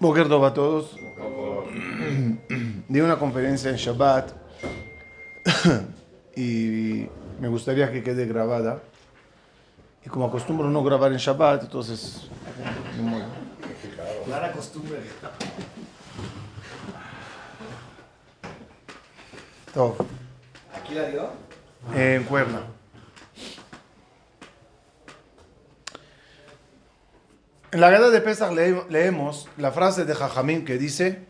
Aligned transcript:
Boker 0.00 0.28
Tov 0.28 0.44
a 0.44 0.52
todos. 0.52 0.96
Di 2.88 3.00
una 3.00 3.18
conferencia 3.18 3.70
en 3.70 3.76
Shabbat 3.76 4.32
y 6.36 7.06
me 7.40 7.48
gustaría 7.48 7.90
que 7.92 8.02
quede 8.02 8.26
grabada. 8.26 8.82
Y 10.04 10.08
como 10.08 10.26
acostumbro 10.26 10.68
no 10.68 10.82
grabar 10.82 11.12
en 11.12 11.18
Shabbat, 11.18 11.62
entonces. 11.62 12.28
Clara 14.24 14.52
costumbre. 14.52 14.98
¿Aquí 20.74 20.94
la 20.94 21.08
dio? 21.08 21.30
En 21.94 22.24
Cuerna. 22.24 22.60
En 27.72 27.80
la 27.80 27.90
Gada 27.90 28.10
de 28.10 28.20
Pesach 28.20 28.52
le- 28.52 28.84
leemos 28.90 29.48
la 29.56 29.72
frase 29.72 30.04
de 30.04 30.14
Jajamín 30.14 30.64
que 30.64 30.76
dice: 30.78 31.20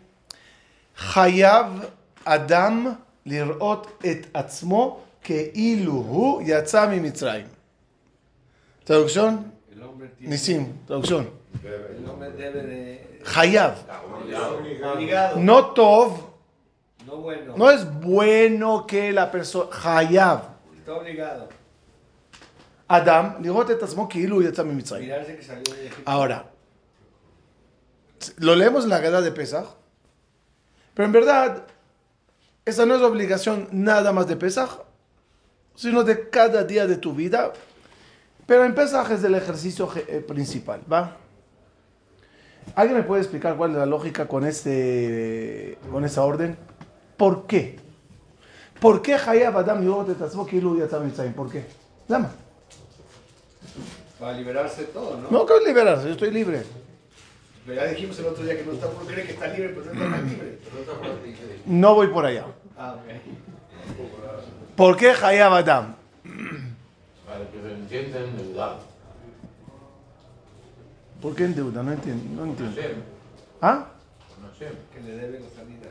Hayav 1.15 1.89
Adam 2.25 2.99
lirot 3.25 3.89
et 4.05 4.27
atzmo 4.35 5.05
que 5.23 5.53
iluhu 5.55 6.43
yatzami 6.43 6.99
mitzrayim. 7.01 7.47
Traducción. 8.85 9.53
Nisim. 10.19 10.73
Traducción: 10.87 11.31
El 11.63 12.09
hombre 12.09 12.31
debe 12.33 12.63
de. 12.63 13.21
Hayav. 13.37 13.75
No 15.37 15.67
Tov. 15.67 16.19
No 17.07 17.17
bueno. 17.19 17.55
No 17.57 17.71
es 17.71 17.85
bueno 18.01 18.85
que 18.87 19.13
la 19.13 19.31
persona. 19.31 19.67
Hayav. 19.85 20.41
Está 20.79 20.95
obligado. 20.97 21.49
Iluhu 24.21 24.43
yatzami 24.43 24.75
mitzrayim. 24.75 25.07
Mirarse 25.07 25.37
que 25.37 25.43
salió 25.43 25.63
de 25.75 25.87
Egipto. 25.87 26.11
Ahora, 26.11 26.51
lo 28.39 28.55
leemos 28.55 28.85
en 28.85 28.91
la 28.91 29.01
Gada 29.01 29.21
de 29.21 29.33
Pesach, 29.33 29.67
pero 30.95 31.07
en 31.07 31.13
verdad, 31.13 31.65
esa 32.65 32.87
no 32.87 32.95
es 32.95 33.03
obligación 33.03 33.69
nada 33.73 34.13
más 34.13 34.27
de 34.29 34.37
Pesach, 34.37 34.71
sino 35.75 36.05
de 36.05 36.29
cada 36.31 36.65
día 36.65 36.87
de 36.87 36.97
tu 36.97 37.15
vida. 37.15 37.53
Pero 38.47 38.65
en 38.65 38.75
Pesach 38.75 39.11
es 39.11 39.25
el 39.25 39.35
ejercicio 39.35 39.89
je- 39.89 40.05
eh, 40.09 40.21
principal, 40.21 40.81
¿va? 40.93 41.17
¿Alguien 42.75 42.99
me 42.99 43.05
puede 43.05 43.23
explicar 43.23 43.57
cuál 43.57 43.71
es 43.73 43.77
la 43.77 43.87
lógica 43.87 44.29
con, 44.29 44.45
este, 44.45 45.79
con 45.91 46.05
esa 46.05 46.23
orden? 46.25 46.57
¿Por 47.17 47.47
qué? 47.47 47.79
¿Por 48.81 49.01
qué 49.03 49.15
Hayab 49.15 49.57
Adam 49.59 49.83
Yorot 49.85 50.11
et 50.11 50.21
Atzmo 50.21 50.47
Kilu 50.47 50.79
Yatzam 50.79 51.05
Mitzrayim? 51.05 51.33
¿Por 51.35 51.51
qué? 51.51 51.65
Lama. 52.09 52.31
Para 54.23 54.35
liberarse 54.35 54.83
de 54.83 54.87
todo, 54.87 55.17
¿no? 55.17 55.29
No 55.33 55.45
quiero 55.45 55.67
liberarse, 55.67 56.07
yo 56.07 56.13
estoy 56.13 56.31
libre. 56.31 56.63
Pero 57.67 57.83
ya 57.83 57.89
dijimos 57.89 58.17
el 58.21 58.27
otro 58.27 58.45
día 58.45 58.57
que 58.57 58.63
no 58.63 58.71
está, 58.71 58.87
uno 58.87 59.05
cree 59.05 59.27
que 59.27 59.33
está 59.33 59.49
libre, 59.49 59.71
pero 59.71 59.93
no 59.93 60.05
está 60.05 60.23
libre. 60.23 60.59
No 61.67 61.95
voy 61.97 62.07
por 62.07 62.25
allá. 62.25 62.47
Ah, 62.79 62.95
ok. 62.95 63.03
¿Por 64.77 64.97
qué 64.97 65.11
Hayab 65.11 65.55
Adam? 65.55 65.97
Para 67.27 67.51
que 67.51 67.61
se 67.63 67.73
entienda 67.73 68.21
endeudado. 68.21 68.79
¿Por 71.21 71.35
qué 71.35 71.45
en 71.45 71.57
deuda? 71.57 71.83
No 71.83 71.91
entiendo. 71.91 72.45
No 72.45 72.45
entiendo. 72.49 73.03
¿Ah? 73.61 73.89
Que 74.57 75.01
le 75.01 75.17
debe 75.17 75.41
la 75.41 75.51
salida. 75.51 75.89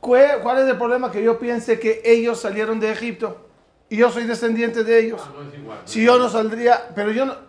¿Cuál 0.00 0.58
es 0.58 0.68
el 0.68 0.76
problema? 0.76 1.12
Que 1.12 1.22
yo 1.22 1.38
piense 1.38 1.78
que 1.78 2.02
ellos 2.04 2.40
salieron 2.40 2.80
de 2.80 2.90
Egipto 2.90 3.46
y 3.88 3.98
yo 3.98 4.10
soy 4.10 4.24
descendiente 4.24 4.82
de 4.82 5.06
ellos. 5.06 5.22
Ah, 5.24 5.32
no 5.36 5.48
es 5.48 5.54
igual. 5.56 5.78
Si 5.84 6.04
yo 6.04 6.18
no 6.18 6.28
saldría, 6.28 6.88
pero 6.96 7.12
yo 7.12 7.26
no. 7.26 7.43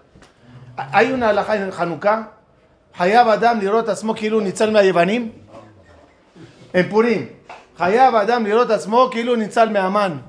Hay 0.77 1.11
una 1.11 1.29
alhaja 1.29 1.55
en 1.55 1.71
Hanukkah. 1.71 2.31
Hayab 2.93 3.29
Adam 3.29 3.59
lirot 3.59 3.89
atzmo 3.89 4.13
kilu 4.13 4.41
nitzal 4.41 4.71
me'ayevanim. 4.71 5.31
En 6.73 6.89
Purim. 6.89 7.29
Hayab 7.77 8.15
Adam 8.15 8.43
lirot 8.43 8.71
atzmo 8.71 9.09
kilu 9.09 9.35
nitzal 9.35 9.71
me'aman. 9.71 10.23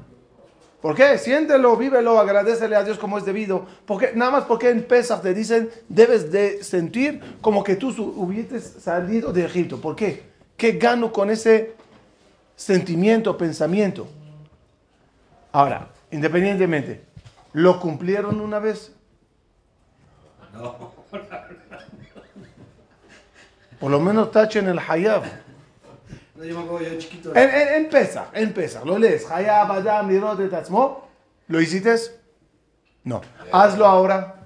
¿Por 0.81 0.94
qué? 0.94 1.19
Siéntelo, 1.19 1.76
vívelo, 1.76 2.19
agradecele 2.20 2.76
a 2.76 2.84
Dios 2.84 2.98
como 2.98 3.19
es 3.19 3.25
debido. 3.25 3.66
Porque, 3.87 4.12
nada 4.15 4.31
más 4.31 4.44
porque 4.44 4.70
en 4.70 4.84
Pesach 4.84 5.20
te 5.20 5.34
dicen, 5.34 5.70
debes 5.88 6.31
de 6.31 6.62
sentir 6.62 7.20
como 7.41 7.65
que 7.65 7.76
tú 7.76 7.88
hubieses 8.16 8.76
salido 8.81 9.32
de 9.32 9.44
Egipto. 9.44 9.81
¿Por 9.81 9.97
qué? 9.97 10.22
¿Qué 10.56 10.72
gano 10.72 11.12
con 11.12 11.31
ese 11.31 11.75
sentimiento, 12.54 13.37
pensamiento? 13.37 14.06
Ahora, 15.50 15.88
independientemente, 16.10 17.04
¿lo 17.53 17.81
cumplieron 17.81 18.41
una 18.41 18.59
vez? 18.59 18.95
Por 23.81 23.91
lo 23.91 24.00
menos 24.00 24.31
tachen 24.31 24.69
el 24.69 24.78
Hayab. 24.78 25.22
No, 26.34 26.44
yo 26.44 26.59
me 26.59 26.65
acuerdo 26.65 26.89
yo 26.89 26.99
chiquito. 26.99 27.34
En, 27.34 27.50
en, 27.50 27.69
en 27.75 27.89
Pesach, 27.89 28.28
en 28.33 28.53
Pesach, 28.53 28.84
lo 28.84 28.99
lees. 28.99 29.31
Hayab 29.31 29.72
Adam 29.72 30.09
Lirot 30.09 30.41
et 30.41 30.53
Atzmo. 30.53 31.06
¿Lo 31.49 31.61
hiciste? 31.61 31.94
No. 33.05 33.21
Hazlo 33.53 33.87
ahora. 33.87 34.43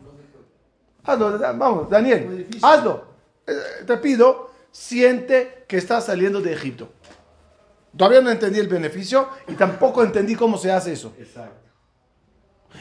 Hazlo, 1.05 1.39
vamos, 1.57 1.89
Daniel, 1.89 2.49
hazlo. 2.63 3.05
Eh, 3.47 3.85
Te 3.87 3.97
pido, 3.97 4.51
siente 4.71 5.65
que 5.67 5.79
estás 5.79 6.07
saliendo 6.07 6.41
de 6.41 6.53
Egipto. 6.53 6.93
Todavía 7.97 8.21
no 8.21 8.31
entendí 8.31 8.61
el 8.61 8.69
beneficio 8.69 9.29
y 9.49 9.55
tampoco 9.55 10.05
entendí 10.05 10.37
cómo 10.37 10.59
se 10.59 10.71
hace 10.71 10.93
eso. 10.93 11.13
Exacto. 11.19 11.57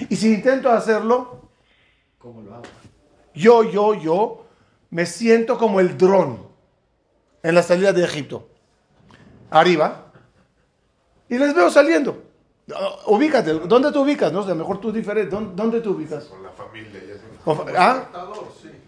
Y 0.09 0.15
si 0.15 0.33
intento 0.33 0.69
hacerlo, 0.69 1.49
¿Cómo 2.19 2.41
lo 2.41 2.53
hago? 2.55 2.63
Yo, 3.33 3.63
yo, 3.63 3.93
yo, 3.95 4.45
me 4.89 5.05
siento 5.05 5.57
como 5.57 5.79
el 5.79 5.97
dron 5.97 6.47
en 7.43 7.55
la 7.55 7.63
salida 7.63 7.93
de 7.93 8.03
Egipto. 8.03 8.47
Arriba. 9.51 10.05
Y 11.29 11.37
les 11.37 11.53
veo 11.53 11.69
saliendo. 11.69 12.23
Ah, 12.75 12.95
Ubícate. 13.07 13.51
¿Dónde 13.53 13.91
te 13.91 13.97
ubicas? 13.97 14.31
No 14.31 14.43
sé, 14.43 14.53
mejor 14.53 14.79
tú 14.79 14.91
diferente. 14.91 15.31
¿Dónde, 15.35 15.51
dónde 15.55 15.81
te 15.81 15.89
ubicas? 15.89 16.25
Con 16.25 16.43
la 16.43 16.49
familia, 16.51 16.99
ya 17.07 17.13
se 17.15 17.21
Como- 17.43 17.65
¿Ah? 17.77 18.05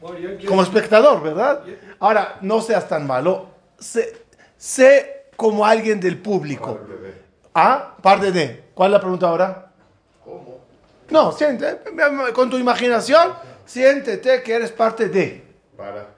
Quiero- 0.01 0.49
Como 0.49 0.61
espectador, 0.63 1.21
¿verdad? 1.21 1.63
Ahora, 1.99 2.37
no 2.41 2.61
seas 2.61 2.87
tan 2.87 3.05
malo. 3.07 3.47
Sé, 3.79 4.25
sé 4.57 5.25
como 5.35 5.65
alguien 5.65 5.99
del 5.99 6.17
público. 6.19 6.79
¿Ah? 7.53 7.95
Parte 8.01 8.31
de. 8.31 8.65
¿Cuál 8.73 8.89
es 8.89 8.93
la 8.93 8.99
pregunta 9.01 9.27
ahora? 9.27 9.71
¿Cómo? 10.23 10.59
No, 11.09 11.31
siente. 11.31 11.79
Con 12.33 12.49
tu 12.49 12.57
imaginación, 12.57 13.33
siéntete 13.71 14.43
que 14.43 14.53
eres 14.53 14.71
parte 14.71 15.07
de. 15.07 15.43
Para. 15.77 16.15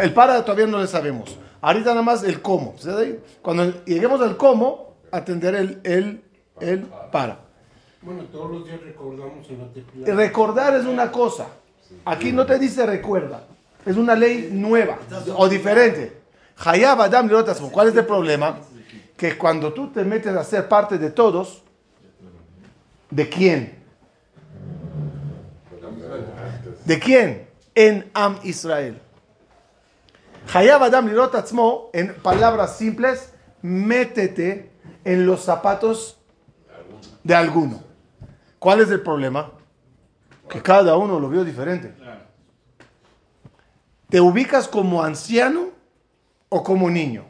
El 0.00 0.12
para 0.12 0.44
todavía 0.44 0.66
no 0.66 0.80
le 0.80 0.86
sabemos. 0.86 1.38
Ahorita 1.60 1.90
nada 1.90 2.02
más 2.02 2.22
el 2.22 2.40
cómo. 2.40 2.74
¿sí? 2.78 2.90
Cuando 3.42 3.84
lleguemos 3.84 4.20
al 4.20 4.36
cómo, 4.36 4.94
atender 5.10 5.54
el, 5.54 5.80
el, 5.84 6.22
el 6.60 6.80
para. 7.10 7.38
Bueno, 8.02 8.24
todos 8.24 8.50
los 8.50 8.66
días 8.66 8.80
recordamos 8.82 9.46
en 9.48 10.04
la 10.04 10.14
Recordar 10.14 10.76
es 10.76 10.84
una 10.84 11.10
cosa. 11.10 11.46
Aquí 12.04 12.32
no 12.32 12.44
te 12.46 12.58
dice 12.58 12.84
recuerda. 12.86 13.44
Es 13.84 13.96
una 13.96 14.14
ley 14.14 14.50
nueva 14.52 14.98
o 15.36 15.48
diferente. 15.48 16.20
Hayab 16.56 17.00
Adam. 17.00 17.28
¿Cuál 17.72 17.88
es 17.88 17.96
el 17.96 18.06
problema? 18.06 18.58
Que 19.16 19.36
cuando 19.36 19.72
tú 19.72 19.90
te 19.90 20.04
metes 20.04 20.34
a 20.34 20.44
ser 20.44 20.68
parte 20.68 20.98
de 20.98 21.10
todos, 21.10 21.62
¿de 23.10 23.28
quién? 23.28 23.83
¿De 26.84 26.98
quién? 26.98 27.48
En 27.74 28.10
Am 28.14 28.38
Israel. 28.44 29.00
Hayab 30.52 30.82
Adam 30.82 31.08
Lirot 31.08 31.34
Atzmo, 31.34 31.90
en 31.92 32.14
palabras 32.16 32.76
simples, 32.76 33.32
métete 33.62 34.70
en 35.04 35.26
los 35.26 35.42
zapatos 35.42 36.18
de 37.22 37.34
alguno. 37.34 37.82
¿Cuál 38.58 38.80
es 38.80 38.90
el 38.90 39.00
problema? 39.00 39.50
Que 40.48 40.60
cada 40.60 40.96
uno 40.96 41.18
lo 41.18 41.28
vio 41.28 41.44
diferente. 41.44 41.94
¿Te 44.10 44.20
ubicas 44.20 44.68
como 44.68 45.02
anciano 45.02 45.70
o 46.50 46.62
como 46.62 46.90
niño? 46.90 47.24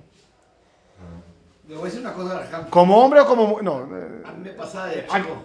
Le 1.68 1.76
voy 1.76 1.82
a 1.82 1.84
decir 1.86 2.00
una 2.00 2.12
cosa. 2.12 2.68
¿Como 2.68 2.98
hombre 2.98 3.20
o 3.20 3.26
como... 3.26 3.62
No, 3.62 3.76
A 3.76 4.32
mí 4.32 4.42
me 4.42 4.50
pasaba 4.50 4.86
de 4.86 5.06
chico. 5.06 5.42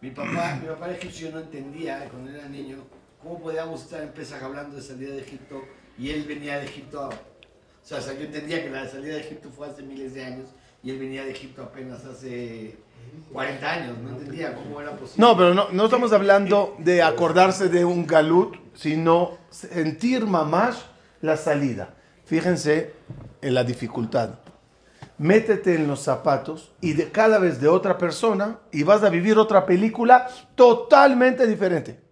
Mi 0.00 0.12
papá, 0.12 0.56
mi 0.62 0.68
papá 0.68 0.90
egipcio, 0.90 1.28
yo 1.28 1.34
no 1.34 1.40
entendía 1.40 2.04
eh, 2.04 2.08
cuando 2.08 2.30
era 2.30 2.48
niño 2.48 2.76
cómo 3.22 3.40
podíamos 3.40 3.82
estar 3.82 4.02
en 4.02 4.10
Pesach 4.10 4.42
hablando 4.42 4.76
de 4.76 4.82
salida 4.82 5.12
de 5.12 5.20
Egipto 5.20 5.62
y 5.98 6.10
él 6.10 6.24
venía 6.24 6.58
de 6.58 6.66
Egipto. 6.66 7.08
o 7.08 7.82
sea, 7.82 8.00
yo 8.00 8.24
entendía 8.24 8.62
que 8.62 8.70
la 8.70 8.88
salida 8.88 9.14
de 9.14 9.20
Egipto 9.20 9.50
fue 9.50 9.66
hace 9.66 9.82
miles 9.82 10.14
de 10.14 10.24
años 10.24 10.48
y 10.82 10.90
él 10.90 10.98
venía 10.98 11.24
de 11.24 11.32
Egipto 11.32 11.62
apenas 11.62 12.04
hace 12.04 12.76
40 13.32 13.70
años. 13.70 13.98
No 13.98 14.10
entendía 14.10 14.54
cómo 14.54 14.80
era 14.80 14.92
posible. 14.92 15.20
no 15.26 15.36
pero 15.36 15.54
no, 15.54 15.68
no 15.70 15.84
estamos 15.84 16.12
hablando 16.12 16.76
de 16.78 17.02
acordarse 17.02 17.68
de 17.68 17.84
un 17.84 18.06
galut, 18.06 18.56
sino 18.74 19.38
sentir 19.50 20.26
mamás 20.26 20.84
la 21.20 21.36
salida. 21.36 21.94
Fíjense 22.24 22.94
en 23.42 23.54
la 23.54 23.64
dificultad. 23.64 24.30
Métete 25.16 25.74
en 25.74 25.88
los 25.88 26.00
zapatos 26.00 26.72
y 26.80 26.92
de 26.92 27.10
cada 27.10 27.40
vez 27.40 27.60
de 27.60 27.66
otra 27.66 27.98
persona 27.98 28.60
y 28.70 28.84
vas 28.84 29.02
a 29.02 29.08
vivir 29.08 29.36
otra 29.36 29.66
película 29.66 30.28
totalmente 30.54 31.44
diferente. 31.44 32.07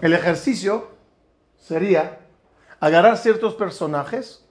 El 0.00 0.14
ejercicio 0.14 0.88
sería 1.58 2.20
agarrar 2.80 3.18
ciertos 3.18 3.54
personajes 3.54 4.44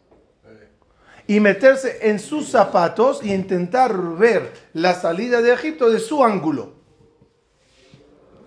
y 1.27 1.39
meterse 1.39 2.09
en 2.09 2.19
sus 2.19 2.49
zapatos 2.49 3.23
y 3.23 3.33
intentar 3.33 3.95
ver 4.17 4.51
la 4.73 4.93
salida 4.93 5.41
de 5.41 5.53
Egipto 5.53 5.89
de 5.89 5.99
su 5.99 6.23
ángulo. 6.23 6.73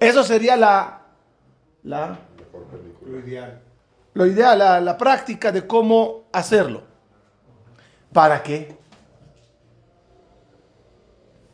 Eso 0.00 0.24
sería 0.24 0.56
la, 0.56 1.02
la. 1.84 2.18
Lo 3.06 3.18
ideal. 3.18 3.60
lo 4.14 4.26
ideal, 4.26 4.58
la, 4.58 4.80
la 4.80 4.96
práctica 4.98 5.52
de 5.52 5.66
cómo 5.66 6.24
hacerlo. 6.32 6.82
¿Para 8.12 8.42
qué? 8.42 8.76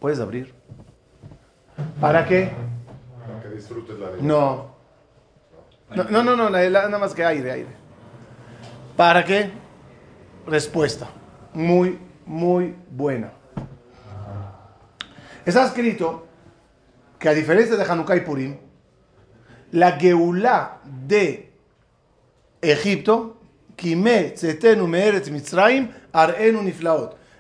¿Puedes 0.01 0.19
abrir? 0.21 0.55
¿Para 2.01 2.25
qué? 2.27 2.51
Para 3.27 3.43
que 3.43 3.49
disfrutes 3.51 3.99
la 3.99 4.11
vida. 4.11 4.23
No. 4.23 4.78
No, 5.95 6.05
no, 6.05 6.23
no, 6.23 6.37
no, 6.37 6.51
la- 6.51 6.69
la- 6.69 6.85
nada 6.87 6.99
más 6.99 7.15
que 7.15 7.25
aire, 7.25 7.51
aire. 7.51 7.69
¿Para 8.97 9.25
qué? 9.25 9.51
Respuesta. 10.47 11.09
Muy, 11.55 11.99
muy 12.27 12.75
buena. 12.91 13.33
Está 15.47 15.65
escrito 15.65 16.27
que 17.19 17.29
a 17.29 17.35
diferencia 17.35 17.77
de 17.77 17.85
Hanukkah 17.85 18.17
y 18.17 18.21
Purim, 18.21 18.57
la 19.73 19.93
Geulá 19.93 20.79
de 20.85 21.53
Egipto. 22.61 23.35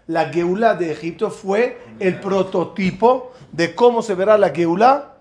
La 0.06 0.26
Geulá 0.32 0.74
de 0.74 0.92
Egipto 0.92 1.30
fue 1.30 1.78
el 1.98 2.18
prototipo 2.20 3.32
de 3.52 3.74
cómo 3.74 4.00
se 4.02 4.14
verá 4.14 4.38
la 4.38 4.50
Geulá 4.50 5.16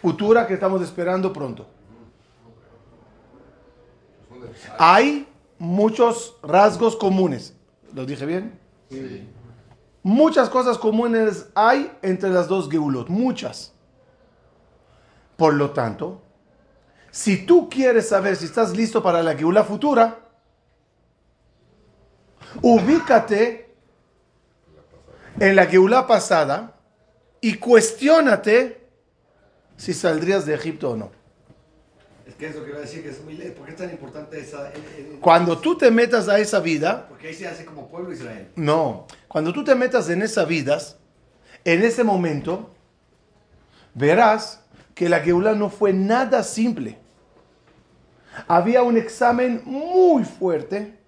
futura 0.00 0.46
que 0.46 0.54
estamos 0.54 0.82
esperando 0.82 1.32
pronto. 1.32 1.68
Hay 4.78 5.26
muchos 5.58 6.36
rasgos 6.42 6.96
comunes. 6.96 7.54
¿Lo 7.92 8.04
dije 8.04 8.26
bien? 8.26 8.58
Muchas 10.02 10.50
cosas 10.50 10.78
comunes 10.78 11.46
hay 11.54 11.90
entre 12.02 12.30
las 12.30 12.48
dos 12.48 12.68
Geulot. 12.70 13.08
Muchas. 13.08 13.72
Por 15.36 15.54
lo 15.54 15.70
tanto, 15.70 16.22
si 17.10 17.46
tú 17.46 17.68
quieres 17.68 18.08
saber 18.08 18.36
si 18.36 18.44
estás 18.44 18.76
listo 18.76 19.02
para 19.02 19.22
la 19.22 19.34
Geulá 19.34 19.64
futura, 19.64 20.20
ubícate 22.60 23.74
en 25.40 25.56
la 25.56 25.66
Geulá 25.66 26.06
pasada 26.06 26.74
y 27.40 27.54
cuestiónate 27.54 28.88
si 29.76 29.92
saldrías 29.92 30.46
de 30.46 30.54
Egipto 30.54 30.90
o 30.90 30.96
no. 30.96 31.23
Es 32.26 32.34
que 32.36 32.46
es 32.46 32.54
lo 32.56 32.64
que 32.64 32.70
iba 32.70 32.78
a 32.78 32.82
decir, 32.82 33.02
que 33.02 33.10
es 33.10 33.22
muy 33.22 33.34
lejos. 33.34 33.54
¿Por 33.56 33.66
qué 33.66 33.72
es 33.72 33.78
tan 33.78 33.90
importante 33.90 34.40
esa... 34.40 34.68
eh, 34.70 34.72
eh, 34.96 35.18
Cuando 35.20 35.58
tú 35.58 35.76
te 35.76 35.90
metas 35.90 36.28
a 36.28 36.38
esa 36.38 36.58
vida, 36.60 37.06
Porque 37.08 37.28
ahí 37.28 37.34
se 37.34 37.46
hace 37.46 37.64
como 37.64 37.88
pueblo 37.88 38.12
Israel. 38.12 38.48
no, 38.56 39.06
cuando 39.28 39.52
tú 39.52 39.62
te 39.64 39.74
metas 39.74 40.08
en 40.08 40.22
esa 40.22 40.44
vida, 40.44 40.78
en 41.64 41.82
ese 41.82 42.02
momento, 42.04 42.70
verás 43.94 44.60
que 44.94 45.08
la 45.08 45.20
Geulá 45.20 45.54
no 45.54 45.68
fue 45.70 45.92
nada 45.92 46.42
simple. 46.42 46.98
Había 48.48 48.82
un 48.82 48.96
examen 48.96 49.62
muy 49.64 50.24
fuerte 50.24 50.98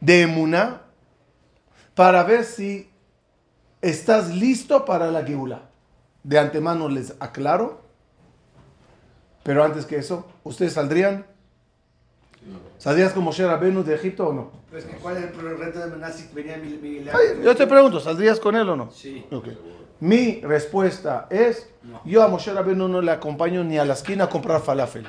de 0.00 0.22
Emuná 0.22 0.82
para 1.94 2.22
ver 2.24 2.44
si 2.44 2.90
estás 3.80 4.28
listo 4.34 4.84
para 4.84 5.10
la 5.10 5.22
Geulá. 5.24 5.62
De 6.22 6.38
antemano 6.38 6.88
les 6.88 7.14
aclaro, 7.20 7.85
pero 9.46 9.62
antes 9.62 9.86
que 9.86 9.96
eso, 9.96 10.26
¿ustedes 10.42 10.72
saldrían? 10.72 11.24
¿Saldrías 12.78 13.12
como 13.12 13.26
Moshe 13.26 13.46
Rabbeinu 13.46 13.84
de 13.84 13.94
Egipto 13.94 14.26
o 14.28 14.32
no? 14.32 14.50
Pues, 14.72 14.84
que 14.84 14.96
¿cuál 14.96 15.18
es 15.18 15.24
el 15.26 15.56
reto 15.58 15.78
de 15.78 15.86
Menasik? 15.86 16.34
Venía 16.34 16.56
Ay, 17.14 17.44
yo 17.44 17.54
te 17.54 17.64
pregunto, 17.68 18.00
¿saldrías 18.00 18.40
con 18.40 18.56
él 18.56 18.68
o 18.68 18.74
no? 18.76 18.90
Sí. 18.90 19.24
Mi 20.00 20.40
respuesta 20.40 21.28
es, 21.30 21.70
No. 21.84 22.02
yo 22.04 22.24
a 22.24 22.28
Moshe 22.28 22.52
Rabbeinu 22.52 22.88
no 22.88 23.00
le 23.00 23.12
acompaño 23.12 23.62
ni 23.62 23.78
a 23.78 23.84
la 23.84 23.94
esquina 23.94 24.24
a 24.24 24.28
comprar 24.28 24.60
falafel. 24.60 25.08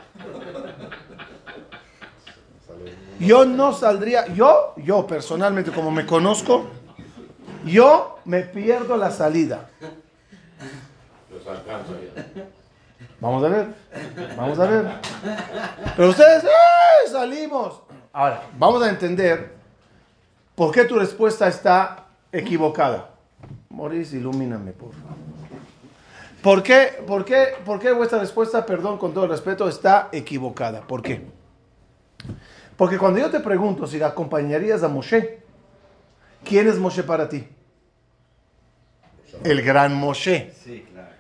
Yo 3.20 3.44
no 3.44 3.74
saldría, 3.74 4.28
yo, 4.36 4.76
yo 4.78 5.08
personalmente 5.08 5.72
como 5.72 5.90
me 5.90 6.06
conozco, 6.06 6.68
yo 7.66 8.20
me 8.26 8.44
pierdo 8.44 8.98
la 8.98 9.10
salida. 9.10 9.72
Los 11.32 11.48
alcanza 11.48 11.94
ya. 12.36 12.48
Vamos 13.20 13.44
a 13.44 13.48
ver, 13.48 13.68
vamos 14.38 14.60
a 14.60 14.66
ver. 14.68 14.86
Pero 15.96 16.10
ustedes, 16.10 16.44
¡eh! 16.44 17.10
salimos. 17.12 17.82
Ahora, 18.14 18.44
vamos 18.58 18.84
a 18.84 18.90
entender 18.90 19.54
por 20.54 20.72
qué 20.72 20.86
tu 20.86 21.00
respuesta 21.00 21.48
está 21.48 22.06
equivocada. 22.32 23.10
Maurice, 23.70 24.18
ilumíname, 24.18 24.72
por 24.72 24.94
favor. 24.94 25.18
¿Por 26.42 26.62
qué, 26.64 27.04
por, 27.08 27.26
qué, 27.26 27.56
¿Por 27.66 27.80
qué 27.80 27.92
vuestra 27.92 28.20
respuesta, 28.20 28.66
perdón, 28.66 28.98
con 28.98 29.14
todo 29.14 29.24
el 29.24 29.32
respeto, 29.32 29.68
está 29.68 30.10
equivocada? 30.12 30.82
¿Por 30.82 31.02
qué? 31.02 31.26
Porque 32.78 33.00
cuando 33.00 33.20
yo 33.20 33.32
te 33.32 33.40
pregunto 33.40 33.88
si 33.88 34.02
acompañarías 34.02 34.84
a 34.84 34.88
Moshe, 34.88 35.42
¿quién 36.44 36.68
es 36.68 36.78
Moshe 36.78 37.02
para 37.04 37.28
ti? 37.28 37.48
El 39.44 39.64
gran 39.64 39.96
Moshe. 39.96 40.54
Sí, 40.64 40.86
claro. 40.92 41.17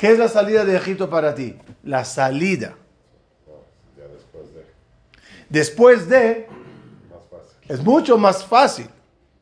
¿Qué 0.00 0.12
es 0.12 0.18
la 0.18 0.28
salida 0.28 0.64
de 0.64 0.74
Egipto 0.76 1.10
para 1.10 1.34
ti? 1.34 1.58
La 1.82 2.06
salida. 2.06 2.74
Después 5.50 6.08
de. 6.08 6.48
Es 7.68 7.84
mucho 7.84 8.16
más 8.16 8.42
fácil. 8.42 8.88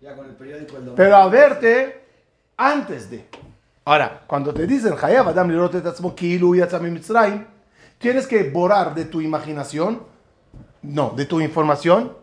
Ya 0.01 0.17
con 0.17 0.27
el 0.27 0.33
periódico 0.33 0.71
el 0.71 0.79
domingo. 0.79 0.97
Pero 0.97 1.15
a 1.15 1.29
verte 1.29 2.05
antes 2.57 3.09
de. 3.09 3.25
Ahora, 3.85 4.25
cuando 4.27 4.53
te 4.53 4.67
dicen, 4.67 4.97
"Hayab 5.01 5.29
Adam 5.29 5.47
mimitzrayim", 6.83 7.47
tienes 7.99 8.27
que 8.27 8.51
borrar 8.51 8.97
de 8.97 9.05
tu 9.05 9.21
imaginación, 9.21 10.03
no, 10.83 11.11
de 11.11 11.25
tu 11.25 11.41
información, 11.41 12.17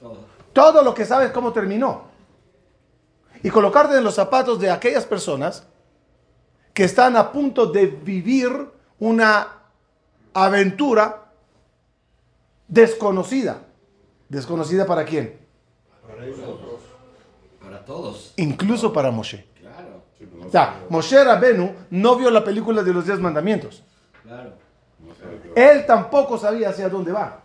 Todo. 0.00 0.24
todo 0.54 0.82
lo 0.82 0.94
que 0.94 1.04
sabes 1.04 1.32
cómo 1.32 1.52
terminó. 1.52 2.04
Y 3.42 3.50
colocarte 3.50 3.98
en 3.98 4.04
los 4.04 4.14
zapatos 4.14 4.58
de 4.58 4.70
aquellas 4.70 5.04
personas 5.04 5.66
que 6.72 6.84
están 6.84 7.16
a 7.16 7.32
punto 7.32 7.66
de 7.66 7.86
vivir 7.86 8.50
una 8.98 9.48
aventura 10.32 11.24
desconocida. 12.68 13.62
¿Desconocida 14.28 14.86
para 14.86 15.04
quién? 15.04 15.38
Para 17.60 17.84
todos. 17.84 18.32
Incluso 18.36 18.92
para 18.92 19.10
Moshe. 19.10 19.46
Claro, 19.60 20.02
pues 20.16 20.30
no 20.32 20.46
O 20.46 20.50
sea, 20.50 20.80
Moshe 20.88 21.22
Rabenu 21.22 21.74
no 21.90 22.16
vio 22.16 22.30
la 22.30 22.42
película 22.42 22.82
de 22.82 22.92
los 22.92 23.04
diez 23.06 23.18
mandamientos. 23.18 23.82
claro. 24.22 24.54
Él 25.54 25.84
tampoco 25.84 26.38
sabía 26.38 26.70
hacia 26.70 26.88
dónde 26.88 27.12
va. 27.12 27.41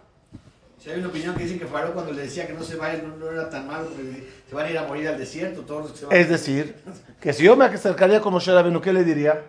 Si 0.88 0.94
hay 0.94 1.00
una 1.00 1.10
opinión 1.10 1.36
que 1.36 1.44
dicen 1.44 1.60
que 1.60 1.66
Faró 1.66 1.94
cuando 1.94 2.14
le 2.14 2.22
decía 2.22 2.48
que 2.48 2.54
no 2.54 2.64
se 2.64 2.78
vaya 2.78 3.04
no, 3.04 3.18
no 3.18 3.30
era 3.30 3.50
tan 3.50 3.68
malo 3.68 3.90
porque 3.90 4.26
se 4.48 4.56
van 4.56 4.68
a 4.68 4.70
ir 4.72 4.78
a 4.78 4.84
morir 4.88 5.10
al 5.10 5.18
desierto 5.18 5.64
todos 5.64 5.82
los 5.82 5.92
que 5.92 5.98
se 5.98 6.06
van. 6.06 6.16
Es 6.16 6.30
decir, 6.30 6.78
que 7.20 7.34
si 7.34 7.44
yo 7.44 7.58
me 7.58 7.66
acercaría 7.66 8.22
con 8.22 8.32
Moshe 8.32 8.54
Rabenu, 8.54 8.80
¿qué 8.80 8.94
le 8.94 9.04
diría? 9.04 9.44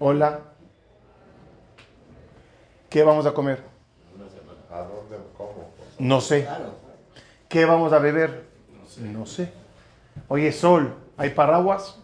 Hola. 0.00 0.40
¿Qué 2.88 3.04
vamos 3.04 3.24
a 3.24 3.32
comer? 3.32 3.62
¿A 4.72 4.78
dónde? 4.80 5.16
¿Cómo? 5.38 5.70
No 6.00 6.20
sé. 6.20 6.42
Claro. 6.42 6.74
¿Qué 7.48 7.64
vamos 7.64 7.92
a 7.92 8.00
beber? 8.00 8.46
No 8.98 9.26
sé. 9.26 9.52
Oye, 10.26 10.50
Sol, 10.50 10.92
¿hay 11.18 11.30
paraguas? 11.30 12.00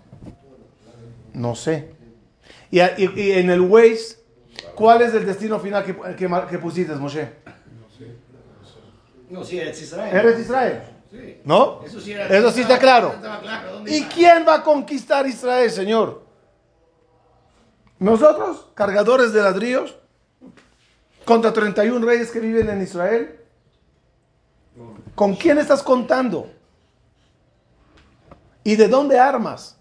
No 1.32 1.56
sé. 1.56 1.90
Y, 2.70 2.80
y- 2.80 3.12
y 3.16 3.32
en 3.32 3.50
el 3.50 3.62
Waze, 3.62 4.18
¿cuál 4.76 5.02
es 5.02 5.12
el 5.12 5.26
destino 5.26 5.58
final 5.58 5.84
que, 5.84 5.92
que, 6.14 6.30
que 6.48 6.58
pusiste, 6.60 6.94
Moshe? 6.94 7.44
No, 9.28 9.44
sí, 9.44 9.58
eres 9.58 9.80
Israel. 9.82 10.16
Eres 10.16 10.40
Israel. 10.40 10.82
Sí. 11.10 11.40
¿No? 11.44 11.82
Eso 11.84 12.00
sí 12.00 12.12
era. 12.12 12.26
Eso 12.26 12.50
sí 12.50 12.62
está 12.62 12.78
claro. 12.78 13.12
Estaba 13.14 13.40
claro. 13.40 13.72
¿Dónde 13.74 13.90
¿Y 13.92 13.98
iba? 13.98 14.08
quién 14.08 14.46
va 14.46 14.54
a 14.56 14.62
conquistar 14.62 15.26
Israel, 15.26 15.70
Señor? 15.70 16.22
¿Nosotros, 17.98 18.68
cargadores 18.74 19.32
de 19.32 19.42
ladrillos? 19.42 19.96
¿Contra 21.24 21.52
31 21.52 22.04
reyes 22.06 22.30
que 22.30 22.40
viven 22.40 22.68
en 22.68 22.82
Israel? 22.82 23.40
¿Con 25.14 25.34
quién 25.34 25.58
estás 25.58 25.82
contando? 25.82 26.50
¿Y 28.62 28.76
de 28.76 28.86
dónde 28.88 29.18
armas? 29.18 29.76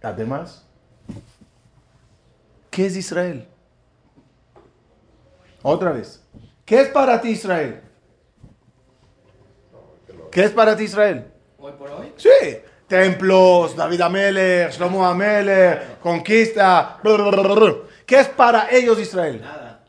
Además, 0.00 0.64
¿qué 2.70 2.86
es 2.86 2.96
Israel? 2.96 3.48
Otra 5.62 5.92
vez. 5.92 6.22
¿Qué 6.64 6.80
es 6.80 6.88
para 6.88 7.20
ti 7.20 7.30
Israel? 7.30 7.82
¿Qué 10.30 10.44
es 10.44 10.50
para 10.50 10.76
ti 10.76 10.84
Israel? 10.84 11.32
Hoy 11.58 11.72
por 11.72 11.90
hoy. 11.90 12.12
Sí, 12.16 12.58
templos, 12.86 13.74
David 13.74 14.00
Amelech, 14.02 14.72
Shlomo 14.72 15.04
Amelech, 15.06 15.98
conquista. 16.00 16.98
¿Qué 18.06 18.20
es 18.20 18.28
para 18.28 18.70
ellos 18.70 18.98
Israel? 18.98 19.40
Nada. 19.40 19.84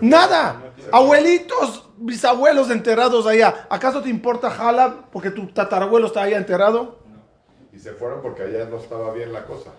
Nada. 0.00 0.62
Abuelitos, 0.92 1.88
bisabuelos 1.96 2.70
enterrados 2.70 3.26
allá. 3.26 3.66
¿Acaso 3.68 4.02
te 4.02 4.08
importa 4.08 4.50
Jalab 4.50 5.10
porque 5.10 5.30
tu 5.30 5.46
tatarabuelo 5.48 6.06
está 6.06 6.22
allá 6.22 6.36
enterrado? 6.36 6.98
Y 7.72 7.78
se 7.78 7.92
fueron 7.92 8.20
porque 8.20 8.42
allá 8.42 8.66
no 8.66 8.76
estaba 8.76 9.12
bien 9.12 9.32
la 9.32 9.44
cosa. 9.44 9.70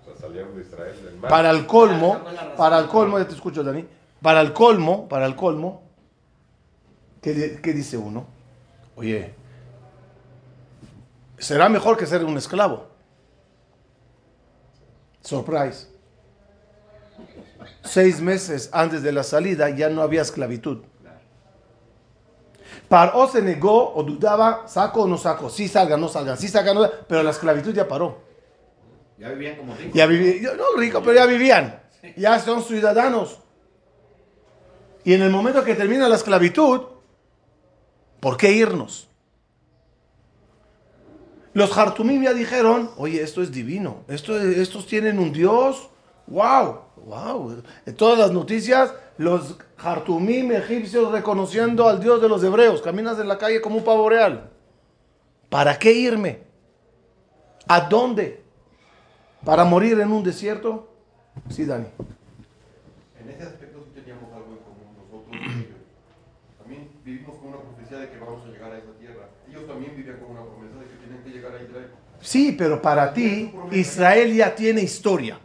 O 0.00 0.04
sea, 0.04 0.16
salieron 0.16 0.54
de 0.56 0.62
Israel 0.62 0.94
del 1.04 1.16
mar. 1.16 1.30
Para 1.30 1.50
el 1.50 1.66
colmo, 1.66 2.20
para 2.56 2.78
el 2.78 2.86
colmo, 2.88 3.18
ya 3.18 3.26
te 3.26 3.34
escucho, 3.34 3.62
Dani. 3.62 3.86
Para 4.24 4.40
el 4.40 4.54
colmo, 4.54 5.06
para 5.06 5.26
el 5.26 5.36
colmo, 5.36 5.82
¿qué, 7.20 7.34
di- 7.34 7.56
qué 7.60 7.74
dice 7.74 7.98
uno? 7.98 8.24
Oye, 8.96 9.34
será 11.36 11.68
mejor 11.68 11.98
que 11.98 12.06
ser 12.06 12.24
un 12.24 12.38
esclavo. 12.38 12.86
Surprise. 15.20 15.88
Seis 17.82 18.18
meses 18.22 18.70
antes 18.72 19.02
de 19.02 19.12
la 19.12 19.24
salida 19.24 19.68
ya 19.68 19.90
no 19.90 20.00
había 20.00 20.22
esclavitud. 20.22 20.78
Paró 22.88 23.28
se 23.28 23.42
negó 23.42 23.92
o 23.94 24.02
dudaba, 24.04 24.66
saco 24.66 25.02
o 25.02 25.06
no 25.06 25.18
saco, 25.18 25.50
sí 25.50 25.68
salgan, 25.68 26.00
no 26.00 26.08
salgan, 26.08 26.38
sí 26.38 26.48
salgan, 26.48 26.76
no, 26.76 26.90
pero 27.06 27.22
la 27.22 27.30
esclavitud 27.30 27.74
ya 27.74 27.86
paró. 27.86 28.22
Ya 29.18 29.28
vivían 29.28 29.56
como 29.56 29.76
ricos. 29.76 29.92
Ya 29.94 30.06
vivían, 30.06 30.56
no 30.56 30.64
ricos, 30.78 31.02
pero 31.04 31.14
ya 31.14 31.26
vivían. 31.26 31.78
Ya 32.16 32.38
son 32.38 32.62
ciudadanos. 32.62 33.40
Y 35.04 35.12
en 35.12 35.22
el 35.22 35.30
momento 35.30 35.64
que 35.64 35.74
termina 35.74 36.08
la 36.08 36.16
esclavitud, 36.16 36.82
¿por 38.20 38.36
qué 38.36 38.52
irnos? 38.52 39.08
Los 41.52 41.76
Hartumim 41.76 42.22
ya 42.22 42.32
dijeron, 42.32 42.90
oye, 42.96 43.22
esto 43.22 43.42
es 43.42 43.52
divino, 43.52 44.02
esto, 44.08 44.36
estos 44.40 44.86
tienen 44.86 45.20
un 45.20 45.32
Dios, 45.32 45.88
wow, 46.26 46.80
wow. 47.04 47.62
En 47.86 47.94
todas 47.94 48.18
las 48.18 48.32
noticias, 48.32 48.92
los 49.18 49.56
Hartumim 49.76 50.50
egipcios 50.50 51.12
reconociendo 51.12 51.88
al 51.88 52.00
Dios 52.00 52.20
de 52.20 52.28
los 52.28 52.42
hebreos, 52.42 52.82
caminas 52.82 53.18
en 53.20 53.28
la 53.28 53.38
calle 53.38 53.60
como 53.60 53.76
un 53.76 53.84
pavo 53.84 54.08
real. 54.08 54.50
¿Para 55.48 55.78
qué 55.78 55.92
irme? 55.92 56.40
¿A 57.68 57.82
dónde? 57.82 58.42
¿Para 59.44 59.64
morir 59.64 60.00
en 60.00 60.10
un 60.10 60.24
desierto? 60.24 60.88
Sí, 61.50 61.64
Dani. 61.64 61.86
En 63.20 63.30
ese 63.30 63.42
aspecto 63.44 63.84
sí 63.84 64.00
teníamos 64.00 64.32
algo 64.32 64.52
en 64.52 64.58
común 64.58 64.96
nosotros 64.96 65.32
y 65.32 65.60
ellos. 65.60 65.78
También 66.58 66.88
vivimos 67.04 67.36
con 67.36 67.48
una 67.48 67.58
profecía 67.58 67.98
de 67.98 68.10
que 68.10 68.18
vamos 68.18 68.42
a 68.46 68.50
llegar 68.50 68.72
a 68.72 68.78
esa 68.78 68.92
tierra. 68.98 69.28
Ellos 69.48 69.66
también 69.66 69.94
vivían 69.94 70.18
con 70.18 70.30
una 70.30 70.42
promesa 70.42 70.78
de 70.78 70.86
que 70.86 70.96
tienen 70.96 71.22
que 71.22 71.30
llegar 71.30 71.54
a 71.54 71.62
Israel. 71.62 71.90
Sí, 72.20 72.54
pero 72.56 72.80
para 72.80 73.12
ti, 73.12 73.52
Israel 73.72 74.34
ya 74.34 74.54
tiene 74.54 74.80
historia. 74.80 75.38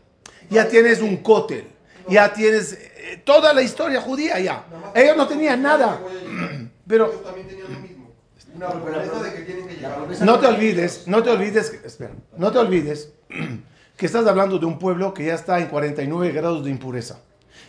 Ya 0.49 0.67
tienes 0.67 1.01
un 1.01 1.17
cótel. 1.17 1.65
Ya 2.07 2.33
tienes 2.33 2.73
eh, 2.73 3.21
toda 3.23 3.53
la 3.53 3.61
historia 3.61 4.01
judía 4.01 4.39
ya. 4.39 4.65
Ellos 4.95 5.17
no 5.17 5.27
tenían 5.27 5.61
nada. 5.61 5.99
Pero 6.87 7.07
Ellos 7.07 7.23
también 7.23 7.47
tenían 7.47 7.73
lo 7.73 7.79
mismo. 7.79 8.11
Una 8.55 8.69
Pero 8.69 8.79
la 8.89 9.03
promesa 9.03 9.23
de 9.23 9.33
que 9.33 9.41
tienen 9.41 9.67
que 9.67 9.75
llegar. 9.75 9.99
no 10.21 10.39
te 10.39 10.47
olvides, 10.47 11.07
no 11.07 11.21
te 11.21 11.29
olvides, 11.29 11.73
espera, 11.85 12.13
no 12.35 12.51
te 12.51 12.57
olvides 12.57 13.13
que 13.97 14.05
estás 14.05 14.25
hablando 14.25 14.57
de 14.57 14.65
un 14.65 14.79
pueblo 14.79 15.13
que 15.13 15.25
ya 15.25 15.35
está 15.35 15.59
en 15.59 15.67
49 15.67 16.31
grados 16.31 16.63
de 16.63 16.71
impureza. 16.71 17.19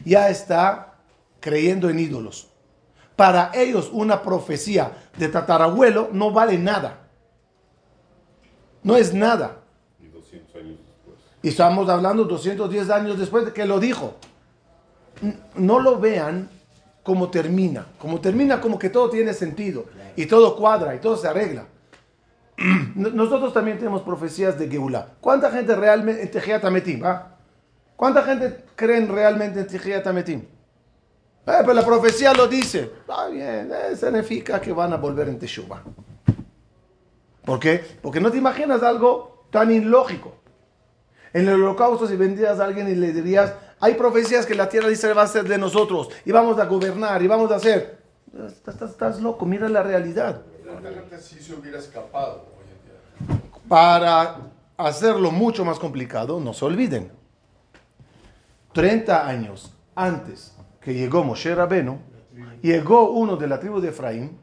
Ya 0.04 0.30
está 0.30 0.94
creyendo 1.40 1.90
en 1.90 1.98
ídolos. 1.98 2.49
Para 3.20 3.50
ellos 3.52 3.90
una 3.92 4.22
profecía 4.22 4.92
de 5.18 5.28
tatarabuelo 5.28 6.08
no 6.10 6.30
vale 6.32 6.56
nada. 6.56 7.00
No 8.82 8.96
es 8.96 9.12
nada. 9.12 9.58
Y 10.02 10.06
200 10.06 10.56
años 10.56 10.78
después. 10.78 11.18
Y 11.42 11.48
estamos 11.48 11.86
hablando 11.90 12.24
210 12.24 12.88
años 12.88 13.18
después 13.18 13.44
de 13.44 13.52
que 13.52 13.66
lo 13.66 13.78
dijo. 13.78 14.14
No 15.54 15.80
lo 15.80 16.00
vean 16.00 16.48
como 17.02 17.28
termina. 17.28 17.88
Como 17.98 18.22
termina 18.22 18.58
como 18.58 18.78
que 18.78 18.88
todo 18.88 19.10
tiene 19.10 19.34
sentido. 19.34 19.84
Y 20.16 20.24
todo 20.24 20.56
cuadra 20.56 20.94
y 20.94 20.98
todo 20.98 21.18
se 21.18 21.28
arregla. 21.28 21.66
Nosotros 22.94 23.52
también 23.52 23.76
tenemos 23.76 24.00
profecías 24.00 24.58
de 24.58 24.66
Geulá. 24.66 25.08
¿Cuánta 25.20 25.50
gente 25.50 25.76
realmente 25.76 26.22
en 26.22 26.30
Tejiat 26.30 26.64
Ametim? 26.64 27.04
ah? 27.04 27.36
¿Cuánta 27.96 28.22
gente 28.22 28.64
creen 28.76 29.08
realmente 29.08 29.60
en 29.60 29.66
Tejiat 29.66 30.06
Ametim? 30.06 30.46
Eh, 31.46 31.52
pero 31.60 31.72
la 31.74 31.84
profecía 31.84 32.32
lo 32.34 32.46
dice. 32.46 32.90
Está 33.00 33.28
bien, 33.28 33.70
eh, 33.72 33.96
significa 33.96 34.60
que 34.60 34.72
van 34.72 34.92
a 34.92 34.96
volver 34.96 35.28
en 35.28 35.38
Teshuvah. 35.38 35.82
¿Por 37.44 37.58
qué? 37.58 37.84
Porque 38.02 38.20
no 38.20 38.30
te 38.30 38.36
imaginas 38.38 38.82
algo 38.82 39.46
tan 39.50 39.70
ilógico. 39.70 40.34
En 41.32 41.48
el 41.48 41.54
holocausto, 41.54 42.06
si 42.06 42.16
vendrías 42.16 42.60
a 42.60 42.64
alguien 42.64 42.88
y 42.88 42.94
le 42.94 43.12
dirías, 43.12 43.54
hay 43.80 43.94
profecías 43.94 44.44
que 44.46 44.54
la 44.54 44.68
tierra 44.68 44.88
de 44.88 44.92
Israel 44.94 45.16
va 45.16 45.22
a 45.22 45.26
ser 45.28 45.44
de 45.48 45.56
nosotros, 45.58 46.08
y 46.24 46.32
vamos 46.32 46.58
a 46.58 46.66
gobernar, 46.66 47.22
y 47.22 47.26
vamos 47.26 47.50
a 47.50 47.56
hacer. 47.56 47.98
Estás, 48.32 48.74
estás- 48.74 48.90
estás 48.90 49.20
loco, 49.20 49.46
mira 49.46 49.68
la 49.68 49.82
realidad. 49.82 50.42
¿Cuánta 50.64 50.90
gente 50.90 51.18
sí 51.18 51.40
se 51.40 51.54
hubiera 51.54 51.78
escapado 51.78 52.46
hoy 52.58 52.64
en 52.70 53.28
día? 53.36 53.40
Para 53.68 54.36
hacerlo 54.76 55.30
mucho 55.30 55.64
más 55.64 55.78
complicado, 55.78 56.38
no 56.40 56.52
se 56.52 56.64
olviden. 56.64 57.10
30 58.72 59.26
años 59.26 59.72
antes 59.94 60.54
que 60.80 60.94
llegó 60.94 61.24
Moshe 61.24 61.54
Rabeno, 61.54 61.98
llegó 62.62 63.10
uno 63.10 63.36
de 63.36 63.46
la 63.46 63.60
tribu 63.60 63.80
de 63.80 63.88
Efraín 63.88 64.38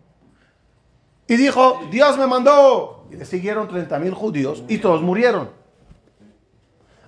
y 1.27 1.36
dijo, 1.36 1.82
Dios 1.91 2.17
me 2.17 2.27
mandó. 2.27 3.06
Y 3.12 3.15
le 3.15 3.25
siguieron 3.25 3.67
30 3.67 4.00
mil 4.00 4.13
judíos 4.13 4.63
y 4.67 4.77
todos 4.77 5.01
murieron. 5.01 5.50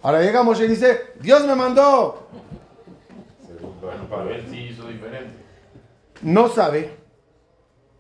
Ahora 0.02 0.22
llega 0.22 0.44
Moshe 0.44 0.66
y 0.66 0.70
dice, 0.70 1.14
Dios 1.20 1.46
me 1.46 1.56
mandó. 1.56 2.28
Segundo 3.46 3.92
año 3.92 4.08
Para 4.10 4.24
para 4.24 4.36
él 4.36 4.46
sí 4.50 4.70
hizo 4.72 4.88
diferente. 4.88 5.38
No 6.22 6.50
sabe 6.50 6.98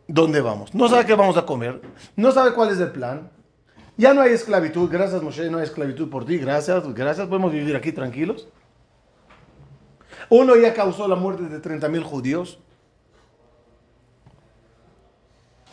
dónde 0.08 0.42
vamos, 0.42 0.74
no 0.74 0.90
sabe 0.90 1.06
qué 1.06 1.16
vamos 1.16 1.38
a 1.38 1.46
comer, 1.46 1.82
no 2.16 2.32
sabe 2.32 2.54
cuál 2.54 2.72
es 2.72 2.80
el 2.80 2.92
plan. 2.92 3.30
Ya 3.96 4.14
no 4.14 4.22
hay 4.22 4.32
esclavitud, 4.32 4.90
gracias 4.90 5.22
Moshe, 5.22 5.50
no 5.50 5.58
hay 5.58 5.66
esclavitud 5.66 6.10
por 6.10 6.26
ti, 6.26 6.38
gracias, 6.38 6.94
gracias, 6.94 7.28
podemos 7.28 7.52
vivir 7.52 7.76
aquí 7.76 7.92
tranquilos. 7.92 8.48
Uno 10.30 10.56
ya 10.56 10.74
causó 10.74 11.08
la 11.08 11.16
muerte 11.16 11.44
de 11.44 11.60
30 11.60 11.88
mil 11.90 12.04
judíos. 12.04 12.60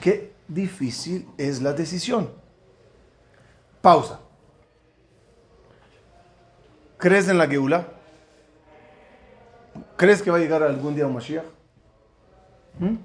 Qué 0.00 0.32
difícil 0.48 1.28
es 1.36 1.60
la 1.60 1.72
decisión. 1.72 2.30
Pausa. 3.82 4.20
¿Crees 6.96 7.28
en 7.28 7.38
la 7.38 7.46
Geula? 7.46 7.88
¿Crees 9.96 10.22
que 10.22 10.30
va 10.30 10.38
a 10.38 10.40
llegar 10.40 10.62
algún 10.62 10.94
día 10.94 11.06
un 11.06 11.14
Mashiach? 11.14 11.44
¿Mm? 12.78 12.96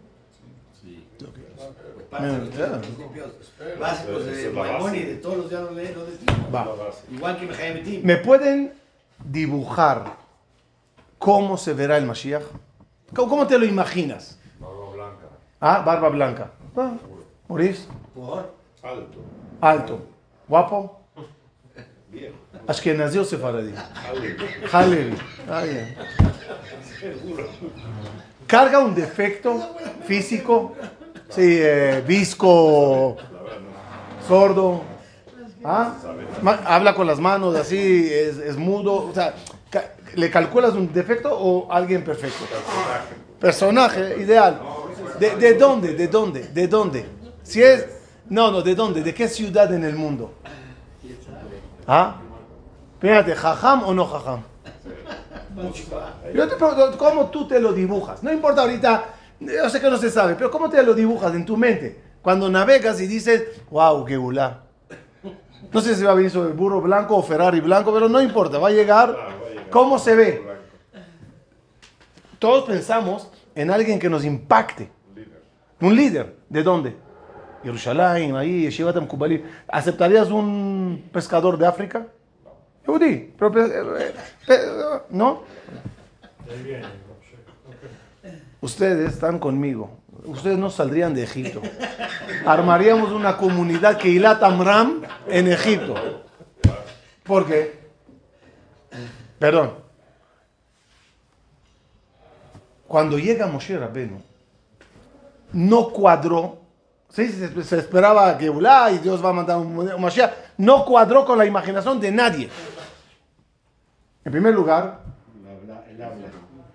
Claro. 2.10 2.82
básicos 3.80 4.26
de 4.26 4.52
de 4.52 5.16
todos 5.16 5.38
los 5.38 5.50
diálogos. 5.50 7.04
Igual 7.10 7.40
que. 7.40 8.02
¿Me 8.04 8.18
pueden 8.18 8.74
dibujar 9.24 10.21
cómo 11.22 11.56
se 11.56 11.74
verá 11.74 11.98
el 11.98 12.06
Mashiach? 12.08 12.42
¿Cómo, 13.16 13.30
cómo 13.30 13.48
te 13.48 13.58
lo 13.60 13.66
imaginas? 13.66 14.40
Barba 14.60 14.90
blanca. 14.92 15.28
Ah, 15.60 15.80
barba 15.86 16.10
blanca. 16.10 16.52
Ah, 16.76 16.94
Por 17.48 17.62
Alto. 18.84 19.20
alto, 19.62 20.00
guapo, 20.48 21.00
Viejo. 22.10 22.36
Ashkenazi 22.68 23.20
o 23.20 23.24
sefaradí. 23.24 23.74
Halevi. 24.72 25.16
Ah, 25.48 25.62
bien. 25.62 25.96
Carga 28.48 28.80
un 28.80 28.96
defecto 28.96 29.76
físico, 30.06 30.74
sí, 31.30 31.60
eh, 31.62 32.04
visco, 32.06 33.18
sordo, 34.28 34.82
¿ah? 35.64 35.94
Habla 36.66 36.96
con 36.96 37.06
las 37.06 37.20
manos 37.20 37.56
así, 37.56 38.10
es, 38.12 38.38
es 38.38 38.58
mudo, 38.58 39.06
o 39.08 39.14
sea, 39.14 39.36
¿le 40.16 40.30
calculas 40.30 40.74
un 40.74 40.92
defecto 40.92 41.30
o 41.32 41.72
alguien 41.72 42.04
perfecto? 42.04 42.46
Personaje 43.40 44.18
ideal. 44.20 44.62
¿De, 45.20 45.36
de 45.36 45.54
dónde? 45.56 45.94
¿De 45.94 46.08
dónde? 46.08 46.42
¿De 46.48 46.68
dónde? 46.68 47.06
Si 47.44 47.62
es, 47.62 47.86
no, 48.30 48.52
no, 48.52 48.62
¿de 48.62 48.76
dónde? 48.76 49.02
¿De 49.02 49.14
qué 49.14 49.28
ciudad 49.28 49.74
en 49.74 49.84
el 49.84 49.96
mundo? 49.96 50.34
¿Ah? 51.88 52.16
Fíjate, 53.00 53.36
¿jajam 53.36 53.84
o 53.84 53.94
no 53.94 54.06
jajam? 54.06 54.44
Yo 56.34 56.48
te 56.48 56.56
pregunto, 56.56 56.98
¿cómo 56.98 57.30
tú 57.30 57.48
te 57.48 57.60
lo 57.60 57.74
dibujas? 57.74 58.24
No 58.24 58.32
importa 58.32 58.62
ahorita, 58.62 59.06
yo 59.40 59.70
sé 59.70 59.82
que 59.82 59.90
no 59.90 59.98
se 59.98 60.10
sabe, 60.10 60.36
pero 60.36 60.50
¿cómo 60.50 60.70
te 60.70 60.82
lo 60.84 60.94
dibujas 60.94 61.34
en 61.34 61.46
tu 61.46 61.58
mente? 61.58 62.00
Cuando 62.22 62.50
navegas 62.50 63.02
y 63.02 63.08
dices, 63.08 63.44
wow, 63.70 64.06
qué 64.06 64.16
gulá. 64.16 64.62
No 65.74 65.82
sé 65.82 65.96
si 65.96 66.04
va 66.04 66.12
a 66.12 66.16
venir 66.16 66.30
sobre 66.30 66.50
el 66.50 66.56
burro 66.56 66.82
blanco 66.82 67.16
o 67.16 67.24
Ferrari 67.24 67.60
blanco, 67.60 67.94
pero 67.94 68.08
no 68.08 68.22
importa, 68.22 68.60
va 68.60 68.68
a 68.68 68.72
llegar. 68.72 69.16
¿Cómo 69.72 69.98
se 69.98 70.16
ve? 70.16 70.42
Todos 72.40 72.66
pensamos 72.66 73.30
en 73.56 73.72
alguien 73.72 74.00
que 74.00 74.10
nos 74.10 74.26
impacte. 74.26 74.90
Un 75.80 75.96
líder. 75.96 76.36
¿De 76.50 76.64
dónde? 76.64 76.96
Jerusalén, 77.64 78.36
ahí, 78.36 78.64
Yeshivat 78.64 78.98
Amkubalim. 78.98 79.44
¿Aceptarías 79.68 80.30
un 80.30 81.10
pescador 81.12 81.58
de 81.58 81.68
África? 81.68 82.08
Yehudi, 82.86 83.34
pe- 83.38 84.60
¿no? 85.12 85.44
Ustedes 88.62 89.14
están 89.14 89.40
conmigo. 89.40 89.98
Ustedes 90.26 90.58
no 90.58 90.70
saldrían 90.70 91.14
de 91.14 91.24
Egipto. 91.24 91.62
Armaríamos 92.46 93.12
una 93.12 93.38
comunidad 93.38 93.98
que 93.98 94.10
Ilat 94.10 94.42
Amram 94.44 95.02
en 95.28 95.48
Egipto. 95.52 95.96
¿Por 97.24 97.48
qué? 97.48 97.81
Perdón. 99.42 99.74
Cuando 102.88 103.18
llega 103.18 103.48
Moshe 103.48 103.76
Rabbeinu, 103.76 104.22
no 105.54 105.90
cuadró. 105.90 106.60
Sí, 107.10 107.28
se, 107.28 107.64
se 107.64 107.80
esperaba 107.80 108.38
que 108.38 108.52
Ulá 108.52 108.92
y 108.92 109.00
Dios 109.00 109.26
va 109.26 109.30
a 109.30 109.34
mandar 109.34 109.58
un, 109.58 109.76
un 109.80 110.00
Mashiach. 110.02 110.32
No 110.58 110.86
cuadró 110.86 111.26
con 111.26 111.40
la 111.40 111.46
imaginación 111.48 112.00
de 112.00 112.12
nadie. 112.12 112.50
En 114.24 114.32
primer 114.32 114.54
lugar, 114.54 115.00
El 115.44 115.50
habla, 115.50 115.86
el 115.90 116.04
habla. 116.04 116.28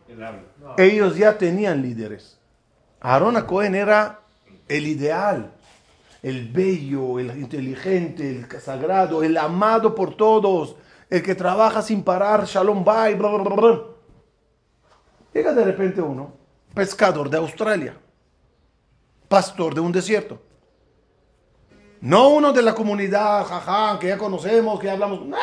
El 0.09 0.25
habla. 0.25 0.43
ellos 0.77 1.17
ya 1.17 1.39
tenían 1.39 1.81
líderes. 1.81 2.37
Aarón 3.01 3.41
Cohen 3.43 3.77
era 3.77 4.19
el 4.67 4.89
ideal, 4.89 5.53
el 6.21 6.49
bello, 6.49 7.21
el 7.21 7.39
inteligente, 7.39 8.29
el 8.29 8.61
sagrado, 8.61 9.23
el 9.23 9.37
amado 9.37 9.95
por 9.95 10.17
todos, 10.17 10.75
el 11.09 11.23
que 11.23 11.35
trabaja 11.35 11.83
sin 11.83 12.03
parar, 12.03 12.45
shalom 12.45 12.85
bye, 12.85 13.15
bla, 13.15 13.29
bla, 13.31 13.55
bla. 13.55 13.83
Llega 15.33 15.53
de 15.53 15.65
repente 15.65 16.01
uno, 16.01 16.33
pescador 16.75 17.29
de 17.29 17.37
Australia, 17.37 17.97
pastor 19.29 19.75
de 19.75 19.81
un 19.81 19.93
desierto. 19.93 20.41
No 22.01 22.29
uno 22.29 22.53
de 22.53 22.63
la 22.63 22.75
comunidad, 22.75 23.45
jaja, 23.45 23.99
que 23.99 24.09
ya 24.09 24.19
conocemos, 24.19 24.79
que 24.79 24.87
ya 24.87 24.93
hablamos. 24.93 25.25
No. 25.27 25.37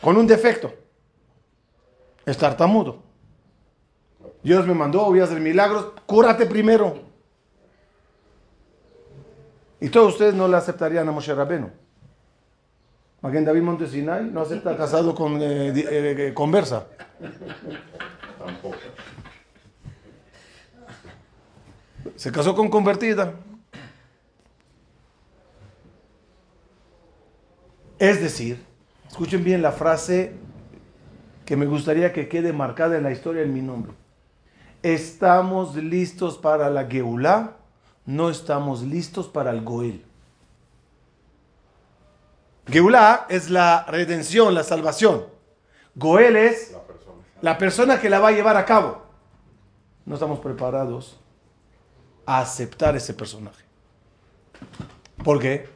Con 0.00 0.16
un 0.16 0.26
defecto. 0.26 0.72
Es 2.24 2.38
tartamudo. 2.38 3.02
Dios 4.42 4.66
me 4.66 4.74
mandó, 4.74 5.04
voy 5.06 5.20
a 5.20 5.24
hacer 5.24 5.40
milagros. 5.40 5.92
Cúrate 6.06 6.46
primero. 6.46 7.00
Y 9.80 9.88
todos 9.88 10.12
ustedes 10.14 10.34
no 10.34 10.48
le 10.48 10.56
aceptarían 10.56 11.08
a 11.08 11.12
Moshe 11.12 11.34
Rabbeinu. 11.34 11.70
Maguen 13.20 13.44
David 13.44 13.62
Montesinay 13.62 14.30
no 14.30 14.42
acepta 14.42 14.76
casado 14.76 15.14
con 15.14 15.42
eh, 15.42 15.70
eh, 15.70 16.28
eh, 16.28 16.34
conversa. 16.34 16.86
Tampoco. 18.38 18.76
Se 22.14 22.30
casó 22.30 22.54
con 22.54 22.68
convertida. 22.68 23.34
Es 27.98 28.20
decir, 28.20 28.64
escuchen 29.08 29.42
bien 29.42 29.62
la 29.62 29.72
frase 29.72 30.34
que 31.44 31.56
me 31.56 31.66
gustaría 31.66 32.12
que 32.12 32.28
quede 32.28 32.52
marcada 32.52 32.96
en 32.96 33.02
la 33.02 33.10
historia 33.10 33.42
en 33.42 33.52
mi 33.52 33.62
nombre. 33.62 33.92
Estamos 34.84 35.74
listos 35.74 36.38
para 36.38 36.70
la 36.70 36.86
Geulá, 36.86 37.56
no 38.06 38.30
estamos 38.30 38.82
listos 38.82 39.26
para 39.26 39.50
el 39.50 39.62
Goel. 39.62 40.07
Geulá 42.70 43.26
es 43.28 43.50
la 43.50 43.84
redención, 43.88 44.54
la 44.54 44.62
salvación. 44.64 45.26
Goel 45.94 46.36
es 46.36 46.72
La 46.72 46.82
persona. 46.82 47.22
la 47.40 47.58
persona 47.58 48.00
que 48.00 48.10
la 48.10 48.18
va 48.20 48.28
a 48.28 48.32
llevar 48.32 48.56
a 48.56 48.64
cabo. 48.64 49.02
No 50.04 50.14
estamos 50.14 50.38
preparados 50.40 51.18
a 52.26 52.40
aceptar 52.40 52.94
ese 52.96 53.14
personaje. 53.14 53.64
¿Por 55.24 55.40
qué? 55.40 55.68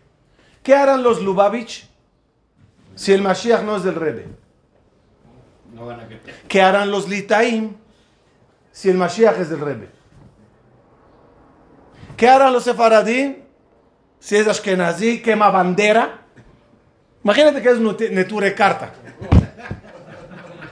¿Qué 0.62 0.74
harán 0.74 1.02
los 1.02 1.22
Lubavitch 1.22 1.88
si 2.94 3.12
el 3.12 3.22
Mashiach 3.22 3.62
no 3.62 3.76
es 3.76 3.82
del 3.82 3.94
Rebbe? 3.94 4.26
No 5.74 5.86
van 5.86 6.00
a 6.00 6.08
querer. 6.08 6.42
¿Qué 6.46 6.62
harán 6.62 6.90
los 6.90 7.08
Litaim 7.08 7.74
si 8.70 8.90
el 8.90 8.96
Mashiach 8.96 9.38
es 9.40 9.48
del 9.50 9.60
Rebbe? 9.60 9.88
¿Qué 12.16 12.28
harán 12.28 12.52
los 12.52 12.64
Sefaradim 12.64 13.36
si 14.20 14.36
es 14.36 14.46
Ashkenazí, 14.46 15.20
quema 15.22 15.50
bandera? 15.50 16.21
Imagínate 17.24 17.62
que 17.62 17.68
es 17.70 17.78
Neture 18.10 18.54
Carta. 18.54 18.92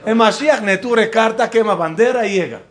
El 0.05 0.15
Mashiach 0.15 0.61
Neture 0.61 1.09
Carta, 1.09 1.49
quema 1.49 1.75
bandera 1.75 2.25
y 2.25 2.33
llega. 2.33 2.61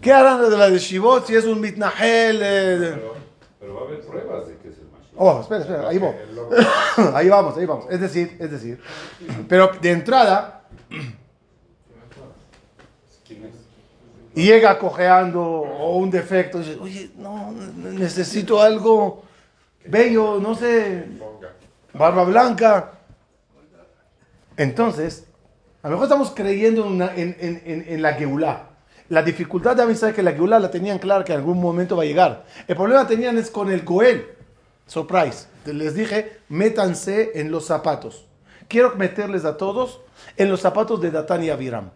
¿Qué 0.00 0.12
harán 0.12 0.48
de 0.48 0.56
la 0.56 0.70
de 0.70 0.78
Shivot 0.78 1.26
si 1.26 1.34
es 1.34 1.44
un 1.44 1.60
Mitnahel? 1.60 2.40
eh, 2.42 2.92
Pero, 2.94 3.14
pero 3.58 3.74
va 3.74 3.80
a 3.80 3.84
haber 3.84 4.00
pruebas 4.02 4.46
de 4.46 4.56
que 4.58 4.68
es 4.68 4.78
el 4.78 4.84
Mashiach. 4.90 5.14
Oh, 5.16 5.40
espera, 5.40 5.60
espera, 5.62 5.88
ahí 5.88 5.98
loco- 5.98 6.54
Ahí 7.16 7.28
vamos, 7.28 7.56
ahí 7.56 7.66
vamos. 7.66 7.86
Es 7.90 8.00
decir, 8.00 8.36
es 8.38 8.50
decir. 8.50 8.80
Pero 9.48 9.72
de 9.80 9.90
entrada, 9.90 10.62
¿Quién 13.26 13.44
es? 13.46 13.54
Llega 14.42 14.78
cojeando 14.78 15.42
o 15.42 15.96
un 15.96 16.10
defecto, 16.10 16.58
dice, 16.58 16.76
oye, 16.80 17.10
no, 17.16 17.52
necesito 17.52 18.60
algo 18.60 19.24
bello, 19.86 20.38
no 20.40 20.54
sé, 20.54 21.06
barba 21.94 22.24
blanca. 22.24 22.92
Entonces, 24.56 25.26
a 25.82 25.88
lo 25.88 25.92
mejor 25.92 26.06
estamos 26.06 26.32
creyendo 26.34 26.86
en, 26.86 28.02
la 28.02 28.12
Geulá. 28.14 28.70
La 29.08 29.22
dificultad 29.22 29.76
de 29.76 29.82
avisar 29.82 30.12
que 30.14 30.22
la 30.22 30.32
Geulá 30.32 30.58
la 30.58 30.70
tenían 30.70 30.98
clara 30.98 31.24
que 31.24 31.32
en 31.32 31.38
algún 31.38 31.60
momento 31.60 31.96
va 31.96 32.02
a 32.02 32.06
llegar. 32.06 32.44
El 32.66 32.76
problema 32.76 33.06
tenían 33.06 33.38
es 33.38 33.50
con 33.50 33.70
el 33.70 33.82
Goel. 33.82 34.26
Surprise. 34.86 35.46
Les 35.64 35.94
dije, 35.94 36.40
métanse 36.48 37.32
en 37.34 37.50
los 37.50 37.66
zapatos. 37.66 38.26
Quiero 38.68 38.96
meterles 38.96 39.44
a 39.44 39.56
todos 39.56 40.00
en 40.36 40.48
los 40.48 40.60
zapatos 40.60 41.00
de 41.00 41.10
Datán 41.10 41.42
y 41.44 41.50
Abiram. 41.50 41.90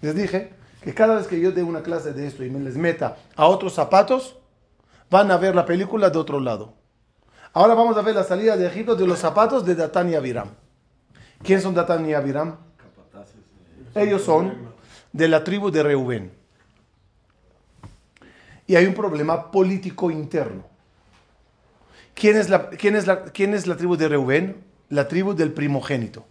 Les 0.00 0.14
dije 0.14 0.52
que 0.82 0.94
cada 0.94 1.16
vez 1.16 1.26
que 1.26 1.40
yo 1.40 1.52
dé 1.52 1.62
una 1.62 1.82
clase 1.82 2.12
de 2.12 2.26
esto 2.26 2.44
y 2.44 2.50
me 2.50 2.60
les 2.60 2.76
meta 2.76 3.16
a 3.36 3.46
otros 3.46 3.74
zapatos, 3.74 4.36
van 5.10 5.30
a 5.30 5.36
ver 5.36 5.54
la 5.54 5.66
película 5.66 6.10
de 6.10 6.18
otro 6.18 6.40
lado. 6.40 6.74
Ahora 7.52 7.74
vamos 7.74 7.96
a 7.96 8.02
ver 8.02 8.14
la 8.14 8.24
salida 8.24 8.56
de 8.56 8.66
Egipto 8.66 8.94
de 8.94 9.06
los 9.06 9.18
zapatos 9.18 9.64
de 9.66 9.74
Datán 9.74 10.10
y 10.10 10.14
Abiram. 10.14 10.48
¿Quién 11.42 11.60
son 11.60 11.74
Datán 11.74 12.08
y 12.08 12.14
Abiram? 12.14 12.56
Ellos 13.94 14.22
son 14.22 14.70
de 15.12 15.28
la 15.28 15.42
tribu 15.42 15.70
de 15.70 15.82
Reubén. 15.82 16.32
Y 18.66 18.76
hay 18.76 18.86
un 18.86 18.94
problema 18.94 19.50
político 19.50 20.10
interno. 20.10 20.64
¿Quién 22.14 22.36
es 22.36 22.48
la, 22.48 22.70
quién 22.70 22.94
es 22.94 23.06
la, 23.06 23.24
quién 23.24 23.52
es 23.54 23.66
la 23.66 23.76
tribu 23.76 23.96
de 23.96 24.08
Reubén? 24.08 24.62
La 24.88 25.08
tribu 25.08 25.34
del 25.34 25.52
primogénito. 25.52 26.24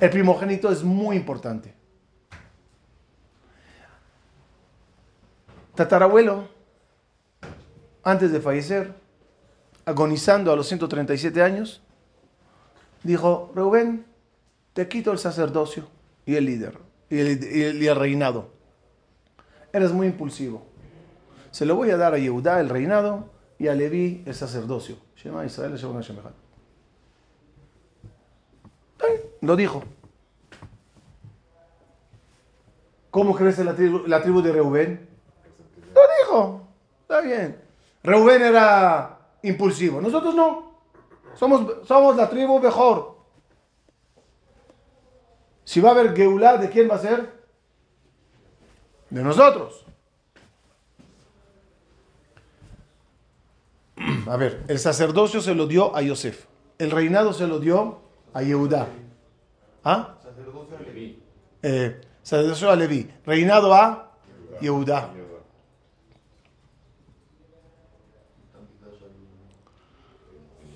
El 0.00 0.10
primogénito 0.10 0.70
es 0.70 0.84
muy 0.84 1.16
importante. 1.16 1.75
Tatarabuelo, 5.76 6.48
antes 8.02 8.32
de 8.32 8.40
fallecer, 8.40 8.94
agonizando 9.84 10.52
a 10.52 10.56
los 10.56 10.66
137 10.66 11.42
años, 11.42 11.82
dijo, 13.02 13.52
Reubén, 13.54 14.06
te 14.72 14.88
quito 14.88 15.12
el 15.12 15.18
sacerdocio 15.18 15.86
y 16.24 16.34
el 16.34 16.46
líder 16.46 16.78
y 17.08 17.86
el, 17.86 17.96
reinado. 17.96 18.50
Eres 19.72 19.92
muy 19.92 20.08
impulsivo. 20.08 20.66
Se 21.50 21.64
lo 21.64 21.76
voy 21.76 21.90
a 21.90 21.96
dar 21.96 22.14
a 22.14 22.18
Yehudá 22.18 22.60
el 22.60 22.68
reinado 22.68 23.30
y 23.58 23.68
a 23.68 23.74
Leví 23.74 24.22
el 24.26 24.34
sacerdocio. 24.34 24.96
Shema 25.16 25.44
Israel, 25.44 25.76
Shema 25.76 26.00
Lo 29.40 29.56
dijo. 29.56 29.84
¿Cómo 33.10 33.34
crece 33.34 33.64
la 33.64 33.74
tribu, 33.74 34.06
la 34.06 34.22
tribu 34.22 34.42
de 34.42 34.52
Reubén? 34.52 35.15
Está 37.02 37.20
bien. 37.20 37.60
Reubén 38.02 38.42
era 38.42 39.18
impulsivo. 39.42 40.00
Nosotros 40.00 40.34
no. 40.34 40.76
Somos, 41.34 41.86
somos 41.86 42.16
la 42.16 42.28
tribu 42.28 42.58
mejor. 42.60 43.16
Si 45.64 45.80
va 45.80 45.90
a 45.90 45.92
haber 45.92 46.14
Geulah, 46.14 46.58
¿de 46.58 46.70
quién 46.70 46.88
va 46.88 46.94
a 46.94 46.98
ser? 46.98 47.32
De 49.10 49.22
nosotros. 49.22 49.84
A 54.28 54.36
ver, 54.36 54.64
el 54.68 54.78
sacerdocio 54.78 55.40
se 55.40 55.54
lo 55.54 55.66
dio 55.66 55.94
a 55.96 56.02
Yosef. 56.02 56.46
El 56.78 56.90
reinado 56.90 57.32
se 57.32 57.46
lo 57.46 57.58
dio 57.58 57.98
a 58.34 58.42
Yehudá. 58.42 58.88
¿Ah? 59.82 60.18
Sacerdocio 60.22 60.78
Leví. 60.84 61.22
Eh, 61.62 62.00
sacerdocio 62.22 62.70
a 62.70 62.76
Leví. 62.76 63.10
Reinado 63.24 63.72
a 63.74 64.12
Yehudá. 64.60 65.10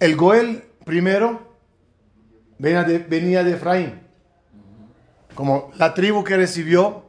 El 0.01 0.17
Goel 0.17 0.65
primero 0.85 1.41
venía 2.59 2.83
de, 2.85 2.99
venía 2.99 3.45
de 3.45 3.53
Efraín. 3.53 4.01
como 5.35 5.71
la 5.79 5.95
tribu 5.95 6.23
que 6.25 6.37
recibió 6.37 7.05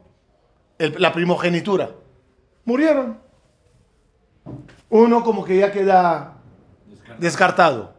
el- 0.77 0.95
la 1.01 1.11
primogenitura. 1.11 1.91
Murieron. 2.63 3.17
Uno 4.89 5.23
como 5.23 5.43
que 5.43 5.57
ya 5.57 5.71
queda 5.71 6.37
descartado. 7.17 7.93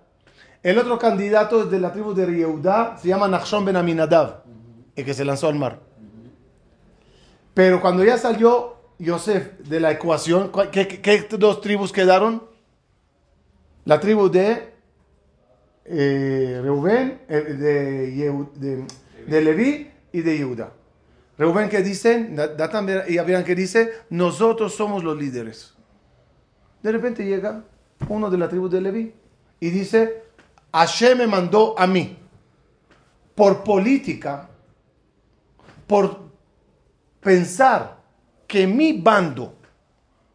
El 0.62 0.78
otro 0.78 0.98
candidato 0.98 1.64
es 1.64 1.70
de 1.70 1.80
la 1.80 1.92
tribu 1.92 2.14
de 2.14 2.26
Yehuda, 2.34 2.96
se 2.96 3.08
llama 3.08 3.28
Nachshon 3.28 3.64
ben 3.64 3.76
Aminadab, 3.76 4.44
el 4.96 5.04
que 5.04 5.12
se 5.12 5.24
lanzó 5.24 5.48
al 5.48 5.56
mar. 5.56 5.80
Pero 7.52 7.80
cuando 7.80 8.02
ya 8.04 8.16
salió 8.16 8.76
Yosef 8.98 9.58
de 9.68 9.80
la 9.80 9.90
ecuación, 9.90 10.48
¿cuál- 10.48 10.70
¿qué, 10.70 10.86
qué- 10.88 11.00
qué 11.02 11.26
dos 11.36 11.60
tribus 11.60 11.92
quedaron? 11.92 12.42
La 13.84 13.98
tribu 14.00 14.30
de 14.30 14.71
eh, 15.84 16.60
Reubén, 16.62 17.20
eh, 17.28 17.40
de, 17.40 18.14
Yehu- 18.14 18.52
de, 18.54 18.84
de 19.26 19.40
Leví 19.40 19.90
y 20.12 20.20
de 20.22 20.38
Yehuda. 20.38 20.72
Reubén 21.38 21.68
que 21.68 21.82
dicen, 21.82 22.36
Da- 22.36 22.48
Datán 22.48 22.88
y 23.08 23.18
Abiram 23.18 23.42
que 23.44 23.54
dice, 23.54 23.92
nosotros 24.10 24.74
somos 24.74 25.02
los 25.02 25.16
líderes. 25.16 25.74
De 26.82 26.92
repente 26.92 27.24
llega 27.24 27.64
uno 28.08 28.30
de 28.30 28.38
la 28.38 28.48
tribu 28.48 28.68
de 28.68 28.80
Leví 28.80 29.14
y 29.60 29.70
dice, 29.70 30.24
Hashem 30.72 31.18
me 31.18 31.26
mandó 31.26 31.78
a 31.78 31.86
mí. 31.86 32.18
Por 33.34 33.64
política, 33.64 34.48
por 35.86 36.18
pensar 37.20 37.98
que 38.46 38.66
mi 38.66 39.00
bando, 39.00 39.54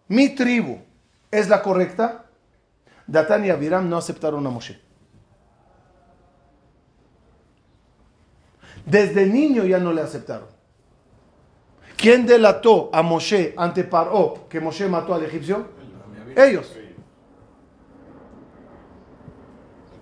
mi 0.08 0.30
tribu 0.30 0.80
es 1.30 1.48
la 1.50 1.62
correcta, 1.62 2.26
Datán 3.06 3.46
y 3.46 3.50
Abiram 3.50 3.88
no 3.90 3.98
aceptaron 3.98 4.46
a 4.48 4.50
Moshe. 4.50 4.80
Desde 8.88 9.26
niño 9.26 9.66
ya 9.66 9.80
no 9.80 9.92
le 9.92 10.02
aceptaron. 10.02 10.48
¿Quién 11.98 12.26
delató 12.26 12.90
a 12.94 13.02
Moshe 13.02 13.54
ante 13.58 13.84
Paró 13.84 14.48
que 14.50 14.62
Moshe 14.62 14.88
mató 14.88 15.14
al 15.14 15.26
egipcio? 15.26 15.68
Ellos. 16.34 16.74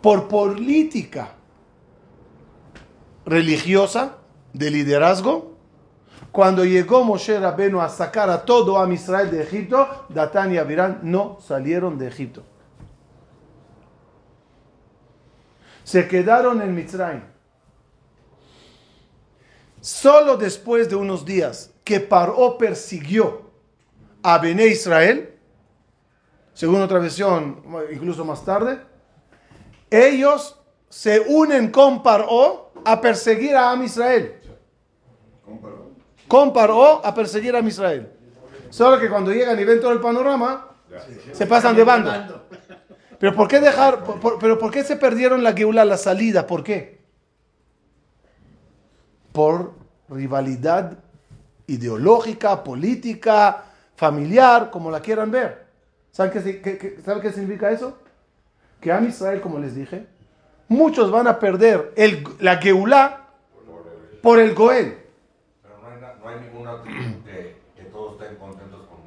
Por 0.02 0.28
política 0.28 1.32
religiosa 3.26 4.18
de 4.54 4.70
liderazgo, 4.70 5.56
cuando 6.32 6.64
llegó 6.64 7.04
Moshe 7.04 7.40
Rabenu 7.40 7.82
a 7.82 7.90
sacar 7.90 8.30
a 8.30 8.46
todo 8.46 8.80
a 8.80 8.94
Israel 8.94 9.32
de 9.32 9.42
Egipto, 9.42 10.06
Datán 10.10 10.54
y 10.54 10.58
Abiram 10.58 11.00
no 11.02 11.40
salieron 11.42 11.98
de 11.98 12.08
Egipto. 12.08 12.44
Se 15.84 16.08
quedaron 16.08 16.62
en 16.62 16.76
Mitzrayim. 16.76 17.35
Solo 19.86 20.36
después 20.36 20.90
de 20.90 20.96
unos 20.96 21.26
días 21.26 21.70
que 21.84 22.00
Paró 22.00 22.58
persiguió 22.58 23.52
a 24.24 24.40
Bené 24.40 24.66
Israel, 24.66 25.36
según 26.56 26.82
otra 26.82 26.98
versión, 26.98 27.62
incluso 27.94 28.26
más 28.26 28.44
tarde, 28.44 28.80
ellos 29.92 30.60
se 30.90 31.20
unen 31.20 31.70
con 31.70 32.02
Paró 32.02 32.72
a 32.84 33.00
perseguir 33.00 33.56
a 33.56 33.70
Am 33.70 33.84
Israel. 33.84 34.42
Con 36.28 36.52
Paró 36.52 37.06
a 37.06 37.14
perseguir 37.14 37.56
a 37.56 37.60
Am 37.60 37.68
Israel. 37.68 38.10
Solo 38.72 39.00
que 39.00 39.08
cuando 39.08 39.32
llegan 39.32 39.60
y 39.60 39.66
ven 39.66 39.80
todo 39.80 39.92
el 39.92 40.02
panorama, 40.02 40.68
se 41.32 41.46
pasan 41.46 41.76
de 41.76 41.84
bando. 41.84 42.48
Pero 43.20 43.36
¿por 43.36 43.48
qué 43.48 43.60
dejar, 43.60 44.04
por- 44.04 44.20
por- 44.20 44.40
pero 44.40 44.58
por 44.58 44.72
qué 44.72 44.84
se 44.84 44.96
perdieron 44.96 45.44
la 45.44 45.54
Geula, 45.54 45.86
la 45.86 45.98
salida? 45.98 46.48
¿Por 46.48 46.64
qué? 46.64 46.95
Por 49.36 49.74
rivalidad 50.08 50.98
ideológica, 51.68 52.64
política, 52.64 53.66
familiar, 53.98 54.72
como 54.72 54.90
la 54.90 55.02
quieran 55.02 55.30
ver. 55.30 55.66
¿Saben 56.14 56.32
qué, 56.32 56.62
qué- 56.62 57.00
¿saben 57.04 57.22
qué 57.22 57.34
significa 57.34 57.70
eso? 57.70 57.98
Que 58.80 58.94
a 58.94 59.02
Israel, 59.02 59.42
como 59.42 59.60
les 59.60 59.76
dije, 59.76 60.08
muchos 60.70 61.12
van 61.12 61.28
a 61.28 61.38
perder 61.38 61.92
el, 61.98 62.24
la 62.40 62.56
Geulá 62.60 63.28
por 64.22 64.40
el 64.40 64.56
Goel. 64.56 65.00
Pero 65.62 65.76
no 65.82 65.90
hay, 65.90 66.00
no 66.24 66.30
hay 66.30 66.40
ninguna 66.48 66.82
tribu 66.82 67.24
que, 67.26 67.56
todos 67.92 68.22
estén 68.22 68.38
contentos 68.38 68.86
con, 68.88 69.00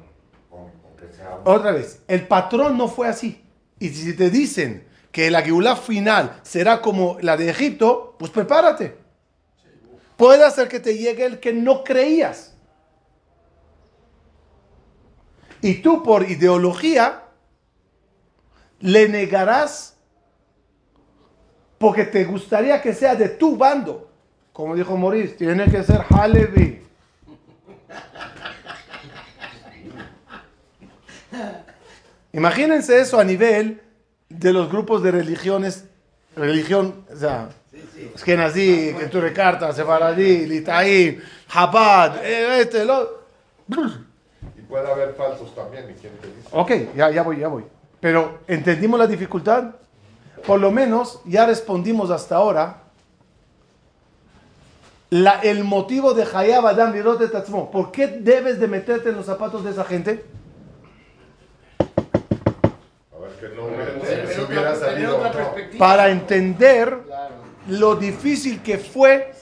con, 0.59 0.71
con 0.79 0.95
que 0.95 1.11
sea 1.11 1.39
Otra 1.43 1.71
vez, 1.71 2.03
el 2.07 2.27
patrón 2.27 2.77
no 2.77 2.87
fue 2.87 3.07
así. 3.07 3.43
Y 3.79 3.89
si 3.89 4.15
te 4.15 4.29
dicen 4.29 4.85
que 5.11 5.31
la 5.31 5.41
Geulá 5.41 5.75
final 5.75 6.39
será 6.43 6.81
como 6.81 7.17
la 7.21 7.35
de 7.35 7.49
Egipto, 7.49 8.15
pues 8.19 8.29
prepárate. 8.29 9.08
Puede 10.19 10.51
ser 10.51 10.67
que 10.67 10.81
te 10.81 10.97
llegue 10.97 11.23
el 11.23 11.39
que 11.39 11.53
no 11.53 11.81
creías. 11.81 12.53
Y 15.61 15.75
tú 15.75 16.03
por 16.03 16.29
ideología 16.29 17.23
le 18.81 19.07
negarás 19.07 19.95
porque 21.77 22.03
te 22.03 22.25
gustaría 22.25 22.81
que 22.81 22.93
sea 22.93 23.15
de 23.15 23.29
tu 23.29 23.55
bando. 23.55 24.09
Como 24.51 24.75
dijo 24.75 24.97
Maurice, 24.97 25.35
tiene 25.35 25.71
que 25.71 25.81
ser 25.83 26.03
Halevi. 26.09 26.83
Imagínense 32.33 32.99
eso 32.99 33.21
a 33.21 33.23
nivel 33.23 33.81
de 34.27 34.51
los 34.51 34.69
grupos 34.69 35.01
de 35.01 35.11
religiones, 35.11 35.85
religión, 36.35 37.05
o 37.09 37.15
sea, 37.15 37.51
Ashkenazí, 38.15 38.93
Keturekarta, 38.97 39.71
Sefaradí, 39.73 40.45
Litaí, 40.45 41.19
Chabad, 41.51 42.23
eh, 42.25 42.61
este, 42.61 42.85
lo... 42.85 43.19
Y 44.57 44.61
puede 44.61 44.89
haber 44.91 45.13
falsos 45.15 45.53
también, 45.55 45.85
¿y 45.89 45.93
quién 45.99 46.13
te 46.21 46.27
dice? 46.27 46.49
Ok, 46.51 46.95
ya, 46.95 47.09
ya 47.11 47.23
voy, 47.23 47.37
ya 47.39 47.47
voy. 47.47 47.63
Pero 47.99 48.39
entendimos 48.47 48.99
la 48.99 49.07
dificultad. 49.07 49.75
Por 50.45 50.59
lo 50.59 50.71
menos 50.71 51.19
ya 51.25 51.45
respondimos 51.45 52.09
hasta 52.11 52.37
ahora 52.37 52.83
la- 55.09 55.41
el 55.41 55.63
motivo 55.63 56.13
de 56.13 56.23
Hayab 56.23 56.65
Adam 56.67 56.93
Atzmo. 57.35 57.69
¿Por 57.71 57.91
qué 57.91 58.07
debes 58.07 58.59
de 58.59 58.67
meterte 58.67 59.09
en 59.09 59.15
los 59.17 59.25
zapatos 59.25 59.63
de 59.65 59.71
esa 59.71 59.83
gente? 59.83 60.23
A 61.79 63.19
ver, 63.19 63.31
que 63.39 63.49
no 63.55 63.65
hubiera, 63.65 64.33
si 64.33 64.41
hubiera 64.41 64.75
salido 64.75 65.21
no. 65.21 65.77
Para 65.77 66.09
entender 66.09 66.99
Claro. 67.05 67.35
Lo 67.69 67.95
difícil 67.95 68.61
que 68.61 68.77
fue 68.77 69.33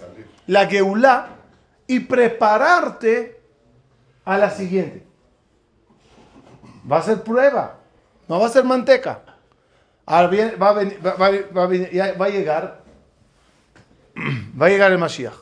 la 0.47 0.65
Geulá 0.67 1.29
y 1.87 2.01
prepararte 2.01 3.41
a 4.25 4.37
la 4.37 4.49
siguiente. 4.49 5.05
Va 6.89 6.97
a 6.99 7.01
ser 7.01 7.23
prueba, 7.23 7.79
no 8.27 8.39
va 8.39 8.47
a 8.47 8.49
ser 8.49 8.63
manteca. 8.63 9.23
Ahora 10.05 10.27
viene- 10.27 10.55
va, 10.55 10.69
a 10.69 10.73
venir- 10.73 10.99
va- 11.05 11.15
va- 11.15 12.11
va 12.17 12.25
a 12.25 12.29
llegar, 12.29 12.81
va 14.61 14.65
a 14.65 14.69
llegar 14.69 14.91
el 14.91 14.97
Mashiach. 14.97 15.33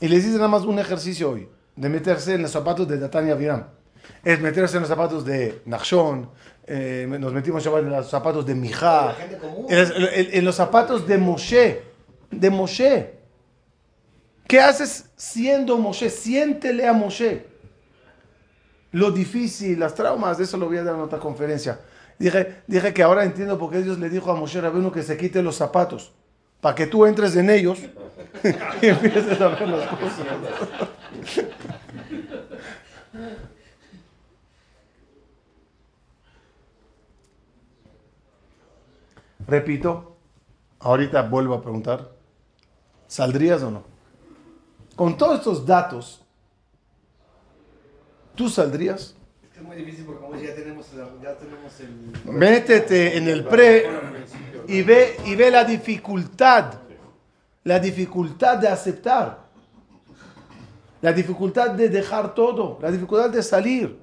Y 0.00 0.08
les 0.08 0.24
dice 0.24 0.36
nada 0.36 0.48
más 0.48 0.62
un 0.62 0.78
ejercicio 0.78 1.30
hoy, 1.30 1.48
de 1.76 1.88
meterse 1.88 2.34
en 2.34 2.42
los 2.42 2.50
zapatos 2.50 2.88
de 2.88 2.98
Datania 2.98 3.32
Aviram. 3.34 3.66
Es 4.24 4.40
meterse 4.40 4.76
en 4.76 4.82
los 4.82 4.88
zapatos 4.88 5.24
de 5.24 5.62
Nachshon, 5.64 6.28
eh, 6.72 7.04
nos 7.18 7.32
metimos 7.32 7.66
en 7.66 7.90
los 7.90 8.08
zapatos 8.08 8.46
de 8.46 8.54
Mijá, 8.54 9.16
en 9.68 10.44
los 10.44 10.54
zapatos 10.54 11.04
de 11.04 11.18
Moshe, 11.18 11.82
de 12.30 12.48
Moshe. 12.48 13.14
¿Qué 14.46 14.60
haces 14.60 15.06
siendo 15.16 15.76
Moshe? 15.78 16.08
Siéntele 16.10 16.86
a 16.86 16.92
Moshe. 16.92 17.44
Lo 18.92 19.10
difícil, 19.10 19.80
las 19.80 19.96
traumas, 19.96 20.38
de 20.38 20.44
eso 20.44 20.56
lo 20.56 20.66
voy 20.66 20.76
a 20.76 20.84
dar 20.84 20.94
en 20.94 21.00
otra 21.00 21.18
conferencia. 21.18 21.80
Dije, 22.20 22.62
dije 22.68 22.94
que 22.94 23.02
ahora 23.02 23.24
entiendo 23.24 23.58
por 23.58 23.72
qué 23.72 23.82
Dios 23.82 23.98
le 23.98 24.08
dijo 24.08 24.30
a 24.30 24.36
Moshe 24.36 24.60
Rabenu 24.60 24.92
que 24.92 25.02
se 25.02 25.16
quite 25.16 25.42
los 25.42 25.56
zapatos, 25.56 26.12
para 26.60 26.76
que 26.76 26.86
tú 26.86 27.04
entres 27.04 27.34
en 27.34 27.50
ellos 27.50 27.78
y 28.82 28.86
empieces 28.86 29.40
a 29.40 29.48
ver 29.48 29.68
las 29.68 29.88
cosas. 29.88 30.20
Repito, 39.46 40.16
ahorita 40.80 41.22
vuelvo 41.22 41.54
a 41.54 41.62
preguntar, 41.62 42.10
¿saldrías 43.06 43.62
o 43.62 43.70
no? 43.70 43.82
Con 44.96 45.16
todos 45.16 45.38
estos 45.38 45.66
datos, 45.66 46.22
¿tú 48.34 48.48
saldrías? 48.48 49.16
Es 49.42 49.48
que 49.50 49.58
es 49.60 49.64
muy 49.64 49.76
difícil 49.76 50.04
porque 50.04 50.20
como 50.20 50.36
ya 50.36 50.54
tenemos, 50.54 50.86
el- 50.92 51.22
ya 51.22 51.36
tenemos 51.36 51.80
el... 51.80 52.32
Métete 52.32 53.16
en 53.16 53.28
el 53.28 53.44
pre 53.44 53.86
y 54.68 54.82
ve, 54.82 55.16
y 55.26 55.34
ve 55.34 55.50
la 55.50 55.64
dificultad, 55.64 56.74
la 57.64 57.78
dificultad 57.78 58.58
de 58.58 58.68
aceptar, 58.68 59.48
la 61.02 61.12
dificultad 61.12 61.70
de 61.70 61.88
dejar 61.88 62.34
todo, 62.34 62.78
la 62.82 62.90
dificultad 62.90 63.30
de 63.30 63.42
salir. 63.42 63.98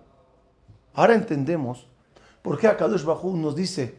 Ahora 0.93 1.13
entendemos 1.13 1.87
por 2.41 2.57
qué 2.57 2.67
Akadosh 2.67 3.03
Bajú 3.03 3.37
nos 3.37 3.55
dice, 3.55 3.95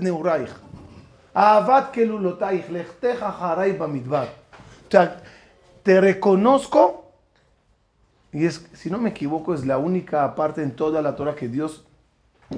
Neuraich. 0.00 0.50
Avat 1.34 1.92
kelulotaich, 1.92 2.68
lechteja 2.70 3.28
haray 3.28 3.72
bamidbar. 3.72 4.28
O 4.88 4.90
sea, 4.90 5.22
te 5.82 6.00
reconozco, 6.00 7.12
y 8.32 8.46
es, 8.46 8.66
si 8.72 8.90
no 8.90 8.98
me 8.98 9.10
equivoco, 9.10 9.54
es 9.54 9.64
la 9.64 9.78
única 9.78 10.34
parte 10.34 10.62
en 10.62 10.74
toda 10.74 11.00
la 11.00 11.14
Torah 11.14 11.34
que 11.34 11.48
Dios 11.48 11.84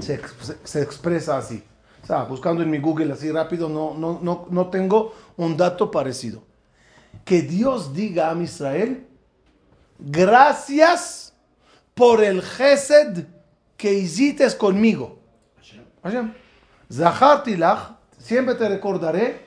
se, 0.00 0.20
se 0.64 0.82
expresa 0.82 1.36
así. 1.36 1.62
O 2.02 2.06
sea, 2.06 2.24
buscando 2.24 2.62
en 2.62 2.70
mi 2.70 2.78
Google 2.78 3.12
así 3.12 3.30
rápido, 3.30 3.68
no, 3.68 3.94
no, 3.94 4.18
no, 4.20 4.46
no 4.50 4.70
tengo 4.70 5.14
un 5.36 5.56
dato 5.56 5.90
parecido. 5.90 6.42
Que 7.24 7.42
Dios 7.42 7.94
diga 7.94 8.30
a 8.30 8.42
Israel, 8.42 9.06
gracias 9.98 11.34
por 11.94 12.24
el 12.24 12.42
gesed 12.42 13.26
que 13.76 13.92
hiciste 13.92 14.46
conmigo. 14.56 15.21
Hashem. 16.02 16.32
Zacharti 16.90 17.56
lach, 17.56 17.92
siempre 18.18 18.54
te 18.54 18.68
recordaré, 18.68 19.40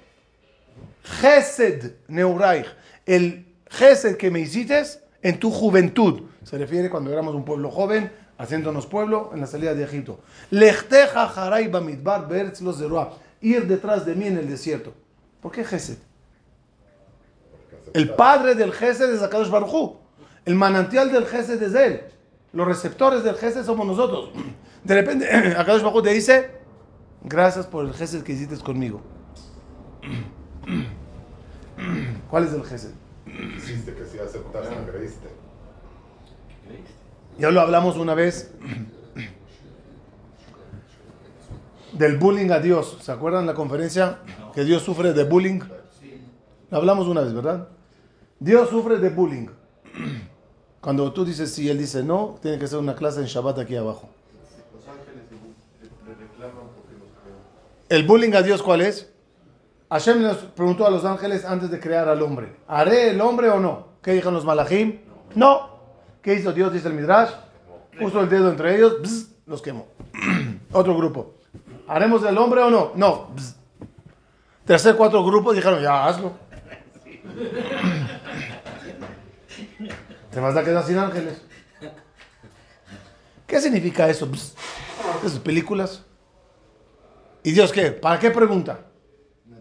gesed 1.03 1.93
neuraich, 2.07 2.67
el 3.05 3.45
gesed 3.69 4.17
que 4.17 4.31
me 4.31 4.39
hiciste 4.39 4.83
en 5.21 5.39
tu 5.39 5.51
juventud. 5.51 6.23
Se 6.43 6.57
refiere 6.57 6.89
cuando 6.89 7.11
éramos 7.11 7.35
un 7.35 7.45
pueblo 7.45 7.69
joven, 7.69 8.11
haciéndonos 8.37 8.85
pueblo 8.87 9.31
en 9.33 9.41
la 9.41 9.47
salida 9.47 9.73
de 9.73 9.83
Egipto. 9.83 10.19
Lechteja 10.49 11.23
haray 11.23 11.67
bamidbar 11.67 12.27
beretz 12.27 12.61
los 12.61 12.81
ir 13.41 13.67
detrás 13.67 14.05
de 14.05 14.15
mí 14.15 14.27
en 14.27 14.37
el 14.37 14.49
desierto. 14.49 14.93
¿Por 15.41 15.51
qué 15.51 15.63
gesed? 15.63 15.97
El 17.93 18.09
padre 18.09 18.55
del 18.55 18.73
Gesed 18.73 19.13
es 19.13 19.21
Akadosh 19.21 19.49
Baruj. 19.49 19.97
El 20.43 20.55
manantial 20.55 21.11
del 21.11 21.25
Gesed 21.25 21.61
es 21.61 21.75
él. 21.75 22.01
Los 22.51 22.67
receptores 22.67 23.23
del 23.23 23.35
Gesed 23.35 23.63
somos 23.63 23.85
nosotros. 23.85 24.31
De 24.85 24.93
repente, 24.93 25.27
Akadosh 25.57 25.83
Hu 25.83 26.01
te 26.01 26.11
dice, 26.11 26.51
gracias 27.23 27.65
por 27.67 27.85
el 27.85 27.93
Gesed 27.93 28.23
que 28.23 28.33
hiciste 28.33 28.57
conmigo. 28.59 29.01
¿Cuál 32.29 32.45
es 32.45 32.53
el 32.53 32.63
Gesed? 32.63 32.91
Hiciste 33.57 33.93
que 33.93 34.05
si 34.05 34.17
aceptaste, 34.19 34.73
creíste. 34.91 35.27
Ya 37.37 37.51
lo 37.51 37.59
hablamos 37.61 37.97
una 37.97 38.13
vez 38.13 38.53
del 41.93 42.17
bullying 42.17 42.49
a 42.51 42.59
Dios. 42.59 42.97
¿Se 43.01 43.11
acuerdan 43.11 43.45
la 43.45 43.53
conferencia 43.53 44.19
que 44.53 44.63
Dios 44.63 44.83
sufre 44.83 45.11
de 45.13 45.23
bullying? 45.25 45.59
Lo 46.71 46.77
hablamos 46.77 47.07
una 47.07 47.21
vez, 47.21 47.33
¿verdad? 47.33 47.67
Dios 48.39 48.69
sufre 48.69 48.97
de 48.99 49.09
bullying. 49.09 49.47
Cuando 50.81 51.11
tú 51.11 51.25
dices 51.25 51.51
sí, 51.51 51.69
él 51.69 51.77
dice 51.79 52.03
no, 52.03 52.35
tiene 52.41 52.57
que 52.59 52.67
ser 52.67 52.79
una 52.79 52.95
clase 52.95 53.19
en 53.19 53.25
Shabbat 53.25 53.59
aquí 53.59 53.75
abajo. 53.75 54.09
Los 54.73 54.87
ángeles 54.87 55.23
le, 55.31 55.37
le- 55.87 56.15
le 56.15 56.21
reclaman 56.27 56.67
porque 56.75 56.93
los 56.93 57.09
creó. 57.21 57.35
¿El 57.87 58.03
bullying 58.03 58.33
a 58.33 58.41
Dios 58.41 58.63
cuál 58.63 58.81
es? 58.81 59.11
Hashem 59.89 60.23
les 60.23 60.37
preguntó 60.37 60.87
a 60.87 60.89
los 60.89 61.05
ángeles 61.05 61.45
antes 61.45 61.69
de 61.69 61.79
crear 61.79 62.09
al 62.09 62.21
hombre, 62.23 62.55
¿haré 62.67 63.11
el 63.11 63.21
hombre 63.21 63.49
o 63.49 63.59
no? 63.59 63.87
¿Qué 64.01 64.11
dijeron 64.11 64.33
los 64.33 64.45
malachim? 64.45 65.01
No. 65.35 65.75
¿Qué 66.21 66.33
hizo 66.33 66.51
Dios? 66.51 66.73
Dice 66.73 66.87
el 66.87 66.95
Midrash. 66.95 67.29
Puso 67.99 68.19
el 68.21 68.29
dedo 68.29 68.49
entre 68.49 68.75
ellos, 68.75 69.01
bzz, 69.01 69.29
los 69.45 69.61
quemó. 69.61 69.87
Otro 70.71 70.97
grupo. 70.97 71.35
¿Haremos 71.87 72.25
el 72.25 72.37
hombre 72.37 72.61
o 72.61 72.69
no? 72.69 72.91
No. 72.95 73.29
bzz. 73.35 73.55
Tercer, 74.65 74.95
cuatro 74.95 75.23
grupos 75.23 75.55
dijeron, 75.55 75.81
ya 75.81 76.07
hazlo. 76.07 76.33
Te 80.31 80.39
vas 80.39 80.57
a 80.57 80.63
quedar 80.63 80.83
sin 80.83 80.97
ángeles. 80.97 81.41
¿Qué 83.45 83.61
significa 83.61 84.09
eso? 84.09 84.27
Esas 85.23 85.39
películas. 85.39 86.03
¿Y 87.45 87.51
Dios 87.51 87.71
qué? 87.71 87.91
¿Para 87.91 88.19
qué 88.19 88.31
pregunta? 88.31 88.79
No. 89.45 89.57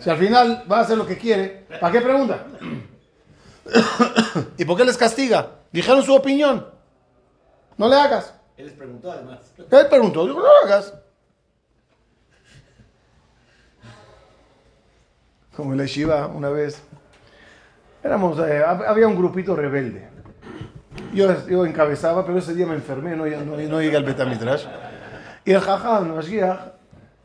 Si 0.00 0.10
al 0.10 0.16
final 0.18 0.64
va 0.70 0.78
a 0.78 0.80
hacer 0.80 0.96
lo 0.96 1.06
que 1.06 1.16
quiere, 1.18 1.66
¿para 1.80 1.92
qué 1.92 2.00
pregunta? 2.00 2.46
¿Y 4.56 4.64
por 4.64 4.76
qué 4.76 4.84
les 4.84 4.96
castiga? 4.96 5.50
Dijeron 5.70 6.02
su 6.02 6.14
opinión. 6.14 6.66
No 7.76 7.88
le 7.88 7.96
hagas. 7.96 8.34
Él 8.56 8.66
les 8.66 8.74
preguntó 8.74 9.12
además. 9.12 9.52
Él 9.58 9.86
preguntó, 9.90 10.24
dijo, 10.26 10.38
no 10.40 10.44
lo 10.46 10.64
hagas. 10.64 10.94
Como 15.54 15.72
en 15.72 15.78
la 15.78 15.84
Shiva 15.86 16.26
una 16.26 16.48
vez. 16.50 16.82
Éramos, 18.02 18.38
eh, 18.38 18.62
hab- 18.66 18.86
había 18.86 19.08
un 19.08 19.16
grupito 19.16 19.56
rebelde. 19.56 20.08
Yo, 21.12 21.46
yo 21.46 21.66
encabezaba, 21.66 22.24
pero 22.24 22.38
ese 22.38 22.54
día 22.54 22.66
me 22.66 22.74
enfermé, 22.74 23.14
no, 23.16 23.26
no, 23.26 23.56
no 23.56 23.80
llegué 23.82 23.96
al 23.96 24.04
Betamidrash. 24.04 24.64
Y 25.44 25.52
el 25.52 25.60
Jajam, 25.60 26.06
el 26.06 26.12
Mashiach, 26.12 26.75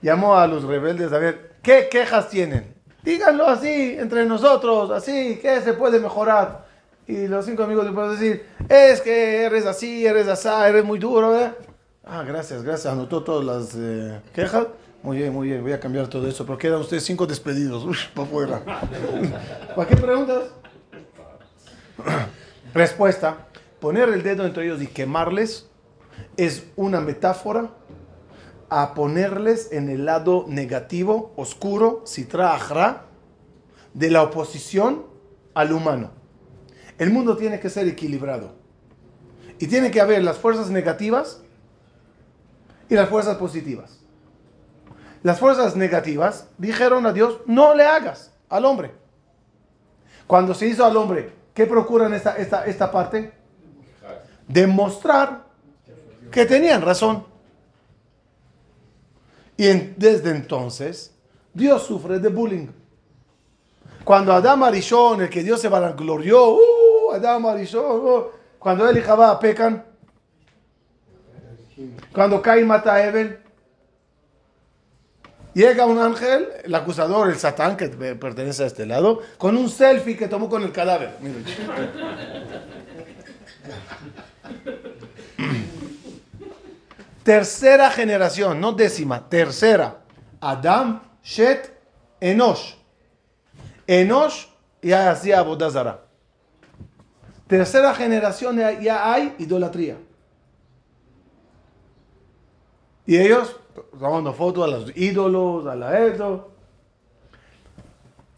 llamó 0.02 0.36
a 0.36 0.48
los 0.48 0.64
rebeldes 0.64 1.12
a 1.14 1.18
ver, 1.18 1.56
¿qué 1.62 1.88
quejas 1.90 2.30
tienen? 2.30 2.74
Díganlo 3.04 3.48
así, 3.48 3.96
entre 3.98 4.26
nosotros, 4.26 4.92
así, 4.92 5.40
¿qué 5.42 5.62
se 5.62 5.74
puede 5.74 6.00
mejorar? 6.00 6.66
Y 7.08 7.28
los 7.28 7.46
cinco 7.46 7.64
amigos 7.64 7.86
le 7.86 7.92
pueden 7.92 8.12
decir, 8.12 8.46
es 8.70 9.02
que 9.02 9.44
eres 9.44 9.66
así, 9.66 10.06
eres 10.06 10.28
así, 10.28 10.48
eres 10.48 10.84
muy 10.84 11.00
duro, 11.00 11.38
¿eh? 11.38 11.52
Ah, 12.04 12.24
gracias, 12.24 12.64
gracias, 12.64 12.92
anotó 12.92 13.24
todas 13.24 13.44
las 13.44 13.76
eh, 13.76 14.22
quejas. 14.34 14.68
Muy 15.04 15.18
bien, 15.18 15.34
muy 15.34 15.48
bien, 15.48 15.64
voy 15.64 15.72
a 15.72 15.80
cambiar 15.80 16.08
todo 16.08 16.28
eso, 16.28 16.46
pero 16.46 16.60
quedan 16.60 16.80
ustedes 16.80 17.04
cinco 17.04 17.26
despedidos, 17.26 17.84
uy, 17.86 17.98
para 18.14 18.28
afuera. 18.28 18.62
¿Para 19.76 19.88
qué 19.88 19.98
preguntas? 19.98 20.44
Respuesta, 22.74 23.48
poner 23.80 24.10
el 24.10 24.22
dedo 24.22 24.46
entre 24.46 24.66
ellos 24.66 24.82
y 24.82 24.88
quemarles 24.88 25.68
es 26.38 26.66
una 26.76 27.02
metáfora 27.02 27.72
a 28.72 28.94
ponerles 28.94 29.74
en 29.74 29.90
el 29.90 30.06
lado 30.06 30.46
negativo, 30.48 31.34
oscuro, 31.36 32.04
sitra 32.06 32.56
ajra, 32.56 33.08
de 33.94 34.10
la 34.10 34.24
oposición 34.24 35.06
al 35.54 35.74
humano. 35.74 36.12
El 36.98 37.10
mundo 37.10 37.36
tiene 37.36 37.60
que 37.60 37.70
ser 37.70 37.86
equilibrado. 37.90 38.54
Y 39.60 39.68
tiene 39.68 39.92
que 39.92 40.00
haber 40.00 40.24
las 40.24 40.38
fuerzas 40.38 40.70
negativas 40.70 41.42
y 42.88 42.96
las 42.96 43.10
fuerzas 43.10 43.36
positivas. 43.36 44.00
Las 45.22 45.38
fuerzas 45.38 45.76
negativas 45.76 46.48
dijeron 46.58 47.06
a 47.06 47.12
Dios, 47.12 47.42
no 47.48 47.76
le 47.76 47.86
hagas 47.86 48.32
al 48.48 48.64
hombre. 48.64 48.92
Cuando 50.28 50.54
se 50.54 50.68
hizo 50.68 50.86
al 50.86 50.96
hombre, 50.96 51.34
¿qué 51.54 51.66
procuran 51.66 52.14
esta, 52.14 52.38
esta, 52.38 52.66
esta 52.66 52.90
parte? 52.90 53.34
Demostrar 54.48 55.44
que 56.32 56.46
tenían 56.46 56.82
razón. 56.82 57.31
Y 59.58 59.68
desde 59.98 60.32
entonces, 60.32 61.14
Dios 61.54 61.84
sufre 61.84 62.20
de 62.20 62.30
bullying. 62.30 62.68
Cuando 64.04 64.34
Adán 64.34 64.64
Arishon, 64.64 65.22
el 65.22 65.30
que 65.30 65.44
Dios 65.44 65.62
se 65.62 65.68
vanaglorió, 65.68 66.50
uh, 66.56 67.12
Adán 67.14 67.46
Arishon, 67.46 68.06
uh, 68.06 68.24
cuando 68.58 68.90
él 68.90 68.98
y 68.98 69.02
Jabá 69.02 69.40
pecan, 69.40 69.86
cuando 72.14 72.42
Caín 72.42 72.68
mata 72.68 72.94
a 72.96 73.06
Ebel, 73.06 73.40
llega 75.54 75.86
un 75.86 76.00
ángel, 76.00 76.48
el 76.64 76.74
acusador, 76.74 77.30
el 77.30 77.38
Satán, 77.38 77.78
que 77.78 77.90
pe- 77.90 78.16
pertenece 78.16 78.64
a 78.64 78.68
este 78.68 78.86
lado, 78.86 79.22
con 79.38 79.58
un 79.58 79.70
selfie 79.70 80.18
que 80.18 80.28
tomó 80.28 80.50
con 80.50 80.64
el 80.64 80.72
cadáver. 80.72 81.16
Miren. 81.22 81.44
Tercera 87.24 87.92
generación, 87.92 88.60
no 88.60 88.74
décima, 88.74 89.30
tercera. 89.30 90.02
Adam, 90.40 91.02
Shet, 91.24 91.72
Enosh. 92.20 92.74
Enosh 93.86 94.48
ya 94.82 95.12
hacía 95.12 95.40
Abodazara. 95.40 96.06
Tercera 97.48 97.94
generación 97.94 98.58
ya- 98.82 99.12
hay 99.14 99.36
idolatría. 99.38 99.98
Y 103.06 103.18
ellos 103.18 103.56
tomando 104.00 104.34
fotos 104.34 104.64
a 104.64 104.68
los 104.68 104.98
ídolos, 104.98 105.68
a 105.68 105.76
la 105.76 106.00
esto. 106.06 106.52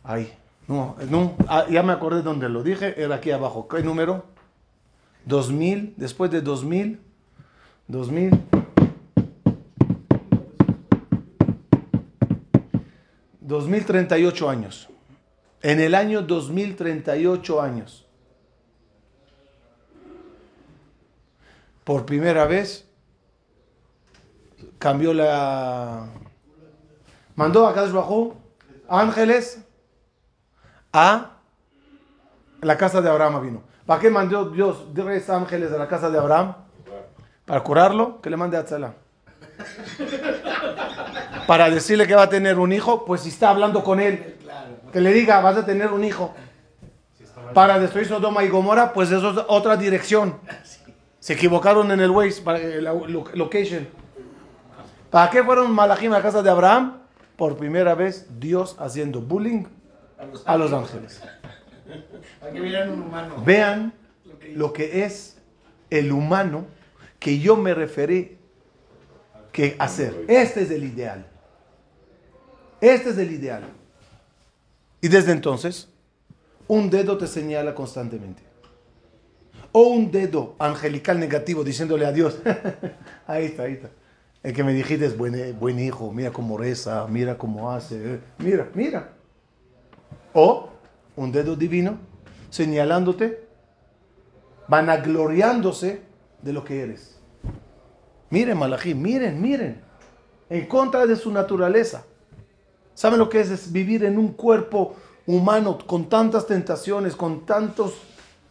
Ahí. 0.04 0.34
No, 0.68 0.96
no, 1.10 1.36
ah, 1.48 1.66
ya 1.70 1.84
me 1.84 1.92
acordé 1.94 2.22
donde 2.22 2.48
lo 2.50 2.64
dije, 2.64 3.02
era 3.02 3.16
aquí 3.16 3.32
abajo. 3.32 3.68
¿Qué 3.68 3.84
número? 3.84 4.24
2000, 5.26 5.94
después 5.98 6.32
de 6.32 6.42
2000, 6.42 7.02
2000. 7.88 8.32
2038 13.54 14.50
años. 14.50 14.90
En 15.62 15.80
el 15.80 15.96
año 15.96 16.22
2038 16.24 17.62
años. 17.62 18.06
Por 21.84 22.06
primera 22.06 22.46
vez 22.46 22.86
cambió 24.80 25.14
la... 25.14 26.08
Mandó 27.36 27.68
a 27.68 27.74
Kadosh 27.74 27.92
Bajú 27.92 28.36
ángeles 28.88 29.64
a 30.92 31.32
la 32.62 32.78
casa 32.78 33.02
de 33.02 33.10
Abraham 33.10 33.42
vino. 33.42 33.64
¿Para 33.86 34.00
qué 34.00 34.10
mandó 34.10 34.50
Dios 34.50 34.88
tres 34.94 35.30
ángeles 35.30 35.72
a 35.72 35.78
la 35.78 35.88
casa 35.88 36.10
de 36.10 36.18
Abraham? 36.18 36.56
Para 37.46 37.62
curarlo, 37.62 38.22
que 38.22 38.30
le 38.30 38.38
mande 38.38 38.58
a 38.58 38.66
Tzala. 38.66 38.94
Para 41.48 41.70
decirle 41.70 42.08
que 42.08 42.16
va 42.16 42.24
a 42.24 42.30
tener 42.30 42.60
un 42.60 42.72
hijo, 42.72 43.06
pues 43.06 43.22
si 43.22 43.30
está 43.30 43.50
hablando 43.50 43.84
con 43.84 44.00
él, 44.00 44.36
que 44.92 45.02
le 45.02 45.12
diga, 45.14 45.40
vas 45.42 45.58
a 45.58 45.66
tener 45.66 45.92
un 45.92 46.04
hijo. 46.04 46.34
Para 47.54 47.80
destruir 47.80 48.08
Sodoma 48.08 48.44
y 48.44 48.50
Gomorra, 48.50 48.94
pues 48.94 49.12
eso 49.12 49.32
es 49.32 49.38
otra 49.48 49.78
dirección. 49.78 50.38
Se 51.20 51.34
equivocaron 51.34 51.92
en 51.92 52.00
el 52.00 52.10
Waze, 52.12 52.42
para 52.42 52.60
el 52.60 52.84
lo- 52.84 53.26
location. 53.34 53.88
¿Para 55.10 55.30
qué 55.30 55.44
fueron 55.44 55.72
Malachim 55.72 56.12
a 56.14 56.18
la 56.18 56.22
casa 56.24 56.42
de 56.42 56.50
Abraham? 56.50 56.98
Por 57.36 57.56
primera 57.58 57.94
vez, 57.96 58.28
Dios 58.40 58.76
haciendo 58.80 59.22
bullying 59.22 59.66
a 60.46 60.58
los 60.58 60.74
ángeles. 60.74 61.22
Vean 63.46 63.94
Lo 64.26 64.40
que 64.40 64.54
lo 64.56 64.74
que 64.74 65.04
es 65.06 65.38
el 65.90 66.12
humano 66.12 66.66
que 67.20 67.40
yo 67.40 67.56
me 67.56 67.74
referí 67.74 68.38
que 69.52 69.76
hacer. 69.80 70.26
Este 70.28 70.64
es 70.64 70.72
el 70.72 70.84
ideal. 70.84 71.26
Este 72.84 73.12
es 73.12 73.18
el 73.18 73.32
ideal. 73.32 73.64
Y 75.00 75.08
desde 75.08 75.32
entonces, 75.32 75.88
un 76.68 76.90
dedo 76.90 77.18
te 77.18 77.28
señala 77.28 77.74
constantemente. 77.74 78.44
O 79.72 79.84
un 79.84 80.12
dedo 80.12 80.56
angelical 80.60 81.18
negativo 81.18 81.64
diciéndole 81.64 82.06
a 82.06 82.12
Dios, 82.12 82.40
ahí 83.26 83.46
está, 83.46 83.64
ahí 83.64 83.74
está. 83.74 83.90
El 84.44 84.54
que 84.54 84.66
me 84.66 84.74
dijiste 84.74 85.06
es 85.06 85.18
buen, 85.18 85.58
buen 85.58 85.80
hijo, 85.80 86.12
mira 86.12 86.32
cómo 86.32 86.58
reza, 86.58 87.08
mira 87.08 87.38
cómo 87.38 87.72
hace, 87.72 88.16
eh, 88.16 88.20
mira, 88.40 88.70
mira. 88.74 89.14
O 90.34 90.68
un 91.16 91.32
dedo 91.32 91.56
divino 91.56 91.98
señalándote, 92.50 93.48
vanagloriándose 94.68 96.02
de 96.42 96.52
lo 96.52 96.66
que 96.66 96.82
eres. 96.82 97.18
Miren, 98.30 98.58
Malají, 98.58 98.94
miren, 98.94 99.42
miren. 99.42 99.82
En 100.50 100.66
contra 100.66 101.06
de 101.06 101.16
su 101.16 101.32
naturaleza. 101.32 102.04
¿Saben 102.96 103.20
lo 103.20 103.30
que 103.30 103.42
es? 103.42 103.50
Es 103.50 103.72
vivir 103.72 104.04
en 104.04 104.18
un 104.18 104.34
cuerpo 104.34 104.96
humano 105.26 105.78
con 105.86 106.10
tantas 106.10 106.48
tentaciones, 106.48 107.16
con 107.16 107.46
tantos 107.46 107.94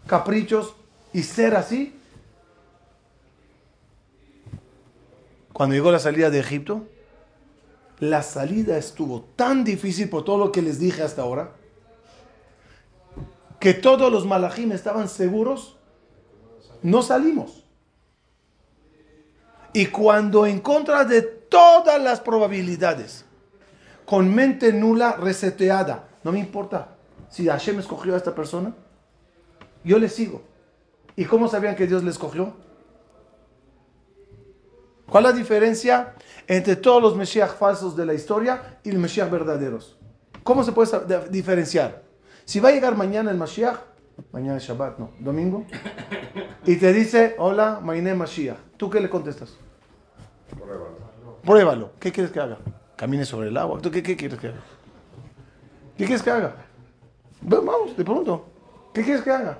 caprichos 0.06 0.74
y 1.12 1.22
ser 1.22 1.54
así? 1.54 1.98
Cuando 5.52 5.74
llegó 5.74 5.92
la 5.92 5.98
salida 5.98 6.30
de 6.30 6.40
Egipto, 6.40 6.86
la 8.00 8.22
salida 8.22 8.78
estuvo 8.78 9.20
tan 9.36 9.64
difícil 9.64 10.08
por 10.08 10.24
todo 10.24 10.38
lo 10.38 10.52
que 10.52 10.62
les 10.62 10.78
dije 10.78 11.02
hasta 11.02 11.22
ahora, 11.22 11.52
que 13.60 13.74
todos 13.74 14.10
los 14.10 14.26
malajim 14.26 14.72
estaban 14.72 15.08
seguros, 15.08 15.76
no 16.82 17.02
salimos. 17.02 17.64
Y 19.72 19.86
cuando 19.86 20.46
en 20.46 20.58
contra 20.58 21.04
de 21.04 21.22
todas 21.22 22.02
las 22.02 22.20
probabilidades, 22.20 23.24
con 24.12 24.34
mente 24.34 24.74
nula, 24.74 25.12
reseteada, 25.12 26.06
no 26.22 26.32
me 26.32 26.38
importa 26.38 26.88
si 27.30 27.46
Hashem 27.46 27.78
escogió 27.78 28.12
a 28.12 28.18
esta 28.18 28.34
persona, 28.34 28.74
yo 29.84 29.98
le 29.98 30.10
sigo. 30.10 30.42
¿Y 31.16 31.24
cómo 31.24 31.48
sabían 31.48 31.76
que 31.76 31.86
Dios 31.86 32.04
le 32.04 32.10
escogió? 32.10 32.52
¿Cuál 35.08 35.24
es 35.24 35.30
la 35.30 35.36
diferencia 35.38 36.14
entre 36.46 36.76
todos 36.76 37.00
los 37.00 37.16
Mesías 37.16 37.52
falsos 37.52 37.96
de 37.96 38.04
la 38.04 38.12
historia 38.12 38.80
y 38.84 38.92
los 38.92 39.00
Mesías 39.00 39.30
verdaderos? 39.30 39.96
¿Cómo 40.42 40.62
se 40.62 40.72
puede 40.72 41.30
diferenciar? 41.30 42.02
Si 42.44 42.60
va 42.60 42.68
a 42.68 42.72
llegar 42.72 42.94
mañana 42.94 43.30
el 43.30 43.38
Mashiach, 43.38 43.78
mañana 44.30 44.58
es 44.58 44.64
Shabbat, 44.64 44.98
no, 44.98 45.12
domingo, 45.20 45.64
y 46.66 46.76
te 46.76 46.92
dice, 46.92 47.34
hola, 47.38 47.80
my 47.82 47.96
name 48.02 48.16
Mashiach, 48.16 48.58
¿tú 48.76 48.90
qué 48.90 49.00
le 49.00 49.08
contestas? 49.08 49.56
Pruébalo. 50.50 50.98
Pruébalo. 51.42 51.92
¿Qué 51.98 52.12
quieres 52.12 52.30
que 52.30 52.40
haga? 52.40 52.58
Camine 53.02 53.24
sobre 53.24 53.48
el 53.48 53.56
agua. 53.56 53.80
¿Tú 53.82 53.90
qué, 53.90 54.00
qué 54.00 54.16
quieres 54.16 54.38
que 54.38 54.46
haga? 54.46 54.60
¿Qué 55.98 56.04
quieres 56.04 56.22
que 56.22 56.30
haga? 56.30 56.54
Vamos, 57.40 57.96
te 57.96 58.04
pregunto. 58.04 58.46
¿Qué 58.94 59.02
quieres 59.02 59.22
que 59.22 59.30
haga? 59.32 59.58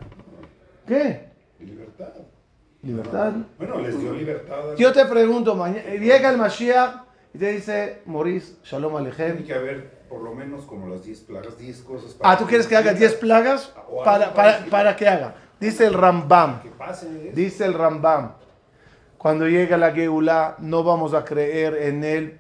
¿Qué? 0.87 1.29
Libertad. 1.59 2.13
Libertad. 2.83 3.33
Bueno, 3.59 3.81
les 3.81 3.99
dio 3.99 4.13
libertad. 4.13 4.77
Yo 4.79 4.93
te 4.93 5.05
pregunto, 5.07 5.57
mañana, 5.57 5.91
llega 5.91 6.31
el 6.31 6.39
Mashiach 6.39 7.03
y 7.35 7.39
te 7.39 7.51
dice, 7.55 8.03
Morís, 8.07 8.59
Shalom 8.63 8.93
Tiene 8.93 9.09
Alejem. 9.09 9.45
que 9.45 9.55
haber 9.55 9.91
por 10.09 10.23
lo 10.23 10.37
menos 10.37 10.65
como 10.65 10.87
las 10.87 11.03
10 11.03 11.21
plagas, 11.23 11.59
10 11.59 11.81
cosas. 11.81 12.17
Ah, 12.23 12.39
¿tú 12.39 12.47
quieres 12.47 12.69
que 12.69 12.77
haga 12.77 12.95
10 12.95 13.15
plagas? 13.17 13.75
Para, 14.05 14.33
para, 14.33 14.65
para 14.67 14.95
que 14.95 15.09
haga. 15.09 15.35
Dice 15.59 15.85
el 15.85 15.95
Rambam. 15.95 16.63
Que 16.63 16.69
pasen 16.69 17.15
de 17.15 17.25
eso. 17.31 17.35
Dice 17.35 17.65
el 17.65 17.75
Rambam, 17.75 18.35
cuando 19.19 19.49
llega 19.49 19.77
la 19.77 19.91
Geulá, 19.91 20.55
no 20.61 20.85
vamos 20.85 21.13
a 21.13 21.25
creer 21.25 21.75
en 21.75 22.05
él 22.05 22.39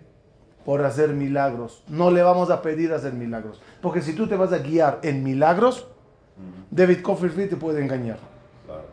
por 0.64 0.84
hacer 0.84 1.10
milagros. 1.10 1.82
No 1.88 2.10
le 2.10 2.22
vamos 2.22 2.50
a 2.50 2.62
pedir 2.62 2.92
hacer 2.92 3.12
milagros. 3.12 3.60
Porque 3.80 4.00
si 4.02 4.14
tú 4.14 4.26
te 4.28 4.36
vas 4.36 4.52
a 4.52 4.58
guiar 4.58 5.00
en 5.02 5.22
milagros, 5.24 5.86
David 6.70 7.02
Copperfield 7.02 7.50
te 7.50 7.56
puede 7.56 7.82
engañar. 7.82 8.18
Claro. 8.66 8.84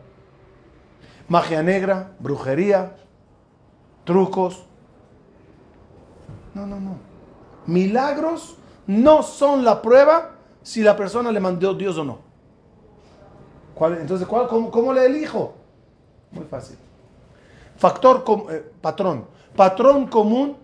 Magia 1.28 1.62
negra, 1.62 2.12
brujería, 2.18 2.96
trucos. 4.04 4.64
No, 6.54 6.66
no, 6.66 6.80
no. 6.80 6.96
Milagros 7.66 8.56
no 8.86 9.22
son 9.22 9.64
la 9.64 9.80
prueba 9.80 10.32
si 10.62 10.82
la 10.82 10.96
persona 10.96 11.30
le 11.30 11.40
mandó 11.40 11.74
Dios 11.74 11.96
o 11.98 12.04
no. 12.04 12.18
¿Cuál- 13.74 13.98
entonces, 13.98 14.26
¿cuál- 14.26 14.48
cómo, 14.48 14.70
cómo 14.70 14.92
le 14.92 15.06
elijo? 15.06 15.54
Muy 16.32 16.44
fácil. 16.44 16.76
Factor, 17.76 18.24
com- 18.24 18.44
eh, 18.50 18.72
patrón. 18.80 19.24
Patrón 19.56 20.06
común 20.08 20.56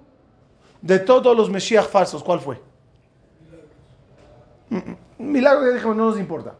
de 0.82 0.98
todos 0.98 1.36
los 1.36 1.50
Mesías 1.50 1.86
falsos, 1.86 2.22
¿cuál 2.22 2.40
fue? 2.40 2.60
Mm, 4.70 4.76
mm, 4.76 4.96
Milagro 5.18 5.66
ya 5.66 5.74
dijimos, 5.74 5.96
no 5.96 6.10
nos 6.10 6.18
importa. 6.18 6.54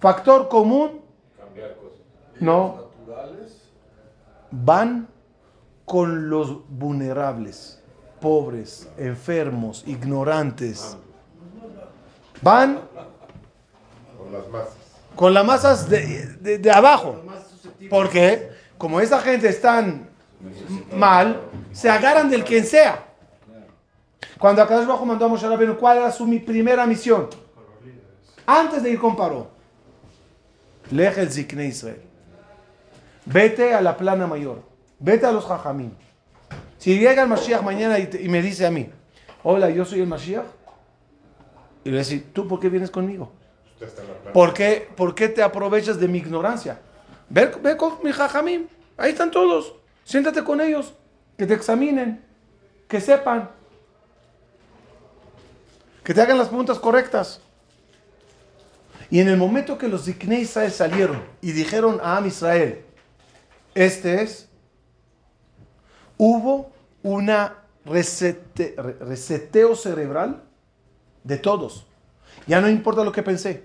Factor 0.00 0.48
común, 0.48 1.00
Cambiar 1.38 1.74
cosas. 1.76 1.98
no, 2.40 2.88
naturales. 3.06 3.58
van 4.50 5.08
con 5.84 6.28
los 6.30 6.58
vulnerables, 6.68 7.80
pobres, 8.20 8.88
enfermos, 8.96 9.84
ignorantes. 9.86 10.96
Van 12.40 12.80
Con 14.18 14.32
las 14.32 14.48
masas. 14.48 14.74
con 15.14 15.34
las 15.34 15.44
masas 15.44 15.88
de, 15.88 16.26
de- 16.40 16.58
de 16.58 16.70
abajo. 16.70 17.16
Porque 17.88 18.50
como 18.78 19.00
esa 19.00 19.20
gente 19.20 19.48
están 19.48 20.08
mal, 20.96 21.40
se 21.72 21.88
agarran 21.88 22.28
del 22.30 22.44
quien 22.44 22.64
sea. 22.64 23.04
Cuando 24.38 24.62
Akadosh 24.62 24.86
Bajo 24.86 25.04
mandó 25.04 25.24
a 25.26 25.28
Moshe 25.28 25.48
Rabbeinu, 25.48 25.76
¿cuál 25.76 25.98
era 25.98 26.10
su 26.10 26.26
mi 26.26 26.38
primera 26.38 26.86
misión? 26.86 27.28
Antes 28.46 28.82
de 28.82 28.90
ir 28.90 28.98
con 28.98 29.14
Paró. 29.16 29.48
Lej 30.90 31.16
el 31.18 31.30
Zikne 31.30 31.66
Israel. 31.66 32.02
Vete 33.24 33.72
a 33.72 33.80
la 33.80 33.96
plana 33.96 34.26
mayor. 34.26 34.62
Vete 34.98 35.26
a 35.26 35.32
los 35.32 35.44
Jajamim. 35.46 35.92
Si 36.78 36.98
llega 36.98 37.22
el 37.22 37.28
Mashiach 37.28 37.62
mañana 37.62 37.98
y, 38.00 38.06
te- 38.08 38.20
y 38.20 38.28
me 38.28 38.42
dice 38.42 38.66
a 38.66 38.70
mí, 38.70 38.90
hola, 39.44 39.70
yo 39.70 39.84
soy 39.84 40.00
el 40.00 40.08
Mashiach, 40.08 40.44
y 41.84 41.90
le 41.90 41.98
decir, 41.98 42.32
¿tú 42.32 42.48
por 42.48 42.58
qué 42.58 42.68
vienes 42.68 42.90
conmigo? 42.90 43.30
¿Por 44.32 44.52
qué, 44.52 44.88
por 44.96 45.14
qué 45.14 45.28
te 45.28 45.42
aprovechas 45.42 45.98
de 46.00 46.08
mi 46.08 46.18
ignorancia? 46.18 46.80
Ve, 47.28 47.46
ve 47.62 47.76
con 47.76 47.94
mi 48.02 48.10
jajamim. 48.12 48.66
Ahí 48.96 49.12
están 49.12 49.30
todos. 49.30 49.74
Siéntate 50.04 50.42
con 50.44 50.60
ellos. 50.60 50.94
Que 51.36 51.46
te 51.46 51.54
examinen. 51.54 52.24
Que 52.88 53.00
sepan. 53.00 53.50
Que 56.04 56.14
te 56.14 56.20
hagan 56.20 56.38
las 56.38 56.48
preguntas 56.48 56.78
correctas. 56.78 57.40
Y 59.10 59.20
en 59.20 59.28
el 59.28 59.36
momento 59.36 59.76
que 59.78 59.88
los 59.88 60.04
Ziknei 60.04 60.40
Israel 60.42 60.72
salieron 60.72 61.22
y 61.42 61.52
dijeron 61.52 62.00
a 62.02 62.16
Am 62.16 62.26
Israel, 62.26 62.82
este 63.74 64.22
es, 64.22 64.48
hubo 66.16 66.72
una 67.02 67.58
resete- 67.84 68.74
re- 68.76 68.96
reseteo 69.00 69.76
cerebral 69.76 70.42
de 71.24 71.36
todos. 71.36 71.86
Ya 72.46 72.60
no 72.60 72.68
importa 72.68 73.04
lo 73.04 73.12
que 73.12 73.22
pensé. 73.22 73.64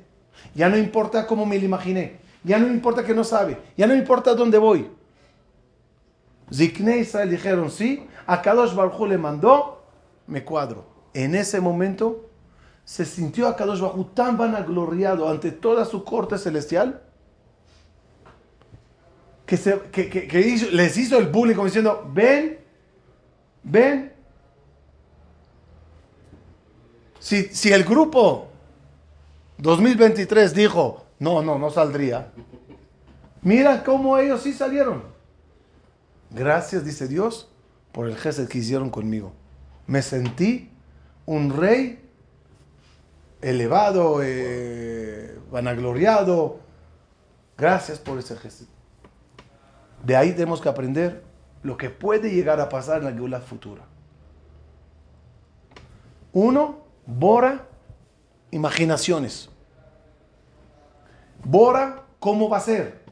Ya 0.54 0.70
no 0.70 0.78
importa 0.78 1.26
cómo 1.26 1.46
me 1.46 1.58
lo 1.58 1.66
imaginé. 1.66 2.20
Ya 2.44 2.60
no 2.60 2.68
importa 2.68 3.04
que 3.06 3.14
no 3.14 3.24
sabe. 3.24 3.58
Ya 3.78 3.88
no 3.88 3.96
importa 3.96 4.34
dónde 4.36 4.58
voy. 4.58 4.90
Ziknei 6.54 7.00
Israel 7.02 7.30
dijeron 7.30 7.70
sí. 7.72 8.08
A 8.26 8.42
Kadosh 8.42 8.74
Baruj 8.74 9.00
Hu 9.00 9.06
le 9.08 9.18
mandó. 9.18 9.82
Me 10.28 10.44
cuadro. 10.44 10.86
En 11.14 11.36
ese 11.36 11.60
momento 11.62 12.26
se 12.86 13.06
sintió 13.06 13.48
a 13.48 13.56
Kadosh 13.56 13.80
Baruj 13.82 13.98
Hu 13.98 14.04
tan 14.14 14.38
vanagloriado 14.38 15.30
ante 15.30 15.52
toda 15.52 15.86
su 15.86 16.04
corte 16.04 16.38
celestial 16.38 17.02
que, 19.46 19.56
se- 19.58 19.80
que- 19.92 20.10
que- 20.10 20.70
les 20.72 20.98
hizo 20.98 21.18
el 21.18 21.28
bullying 21.28 21.56
como 21.56 21.66
diciendo, 21.68 22.10
ven, 22.14 22.60
ven. 23.64 24.12
Si, 27.20 27.44
si 27.46 27.72
el 27.72 27.84
grupo 27.84 28.48
2023 29.58 30.54
dijo, 30.54 31.06
no, 31.20 31.42
no, 31.42 31.58
no 31.58 31.70
saldría. 31.70 32.32
Mira 33.42 33.84
cómo 33.84 34.18
ellos 34.18 34.42
sí 34.42 34.54
salieron. 34.54 35.04
Gracias, 36.32 36.84
dice 36.84 37.08
Dios, 37.08 37.50
por 37.92 38.08
el 38.08 38.16
gesed 38.16 38.48
que 38.48 38.60
hicieron 38.60 38.90
conmigo. 38.90 39.34
me 39.88 40.02
sentí 40.02 40.70
un 41.26 41.50
rey 41.50 42.08
elevado, 43.42 44.20
eh, 44.24 45.40
vanagloriado. 45.52 46.60
Gracias 47.58 48.00
por 48.00 48.20
ese 48.20 48.36
gesto. 48.36 48.66
De 50.04 50.16
ahí 50.16 50.34
tenemos 50.34 50.62
que 50.62 50.70
aprender 50.70 51.24
lo 51.64 51.78
que 51.78 51.90
puede 51.90 52.30
llegar 52.30 52.60
a 52.60 52.70
pasar 52.70 53.00
en 53.00 53.06
la 53.06 53.14
Geulah 53.14 53.40
futura. 53.42 53.84
Uno, 56.34 56.80
bora 57.06 57.68
imaginaciones. 58.52 59.50
Bora 61.44 62.04
cómo 62.20 62.50
va 62.50 62.58
a 62.58 62.62
ser. 62.62 63.04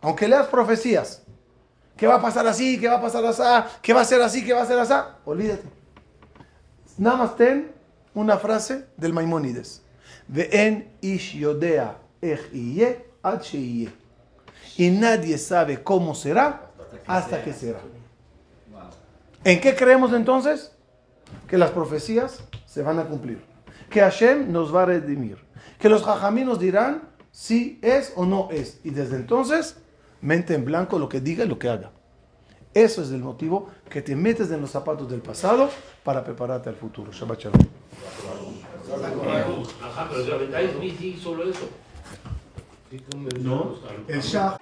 Aunque 0.00 0.28
leas 0.28 0.46
profecías. 0.46 1.22
¿Qué 1.98 2.06
va 2.06 2.14
a 2.14 2.22
pasar 2.22 2.46
así? 2.46 2.78
¿Qué 2.78 2.86
va 2.86 2.98
a 2.98 3.02
pasar 3.02 3.24
así? 3.26 3.42
¿Qué 3.82 3.92
va 3.92 4.02
a 4.02 4.04
ser 4.04 4.22
así? 4.22 4.44
¿Qué 4.44 4.52
va 4.52 4.62
a 4.62 4.66
ser 4.66 4.78
así? 4.78 4.94
Olvídate. 5.24 5.64
Nada 6.96 7.16
más 7.16 7.36
ten 7.36 7.72
una 8.14 8.38
frase 8.38 8.86
del 8.96 9.12
Maimónides. 9.12 9.82
Ve'en 10.28 10.88
ish 11.00 11.36
yodea 11.36 11.98
ech 12.22 13.04
ad. 13.22 13.42
Y 14.76 14.90
nadie 14.90 15.38
sabe 15.38 15.82
cómo 15.82 16.14
será 16.14 16.70
hasta 17.08 17.42
que 17.42 17.52
será. 17.52 17.80
¿En 19.42 19.60
qué 19.60 19.74
creemos 19.74 20.12
entonces? 20.12 20.70
Que 21.48 21.58
las 21.58 21.72
profecías 21.72 22.44
se 22.64 22.82
van 22.82 23.00
a 23.00 23.06
cumplir. 23.06 23.42
Que 23.90 24.00
Hashem 24.00 24.52
nos 24.52 24.72
va 24.72 24.84
a 24.84 24.86
redimir. 24.86 25.38
Que 25.80 25.88
los 25.88 26.04
jajamí 26.04 26.44
nos 26.44 26.60
dirán 26.60 27.08
si 27.32 27.80
es 27.82 28.12
o 28.14 28.24
no 28.24 28.50
es. 28.52 28.78
Y 28.84 28.90
desde 28.90 29.16
entonces, 29.16 29.78
mente 30.20 30.54
en 30.54 30.64
blanco 30.64 30.98
lo 30.98 31.08
que 31.08 31.20
diga 31.20 31.44
y 31.44 31.48
lo 31.48 31.58
que 31.58 31.68
haga. 31.68 31.90
Eso 32.74 33.02
es 33.02 33.10
el 33.10 33.20
motivo 33.20 33.70
que 33.88 34.02
te 34.02 34.14
metes 34.14 34.50
en 34.50 34.60
los 34.60 34.70
zapatos 34.70 35.10
del 35.10 35.20
pasado 35.20 35.70
para 36.04 36.22
prepararte 36.22 36.68
al 36.68 36.76
futuro. 36.76 37.10
Shabbat 37.12 37.40
shalom. 37.40 37.66
Ajá, 39.82 40.08
pero 40.10 40.24
solo 41.20 41.50
eso. 41.50 41.68
No, 43.40 43.74
el 44.06 44.20
Shah 44.22 44.56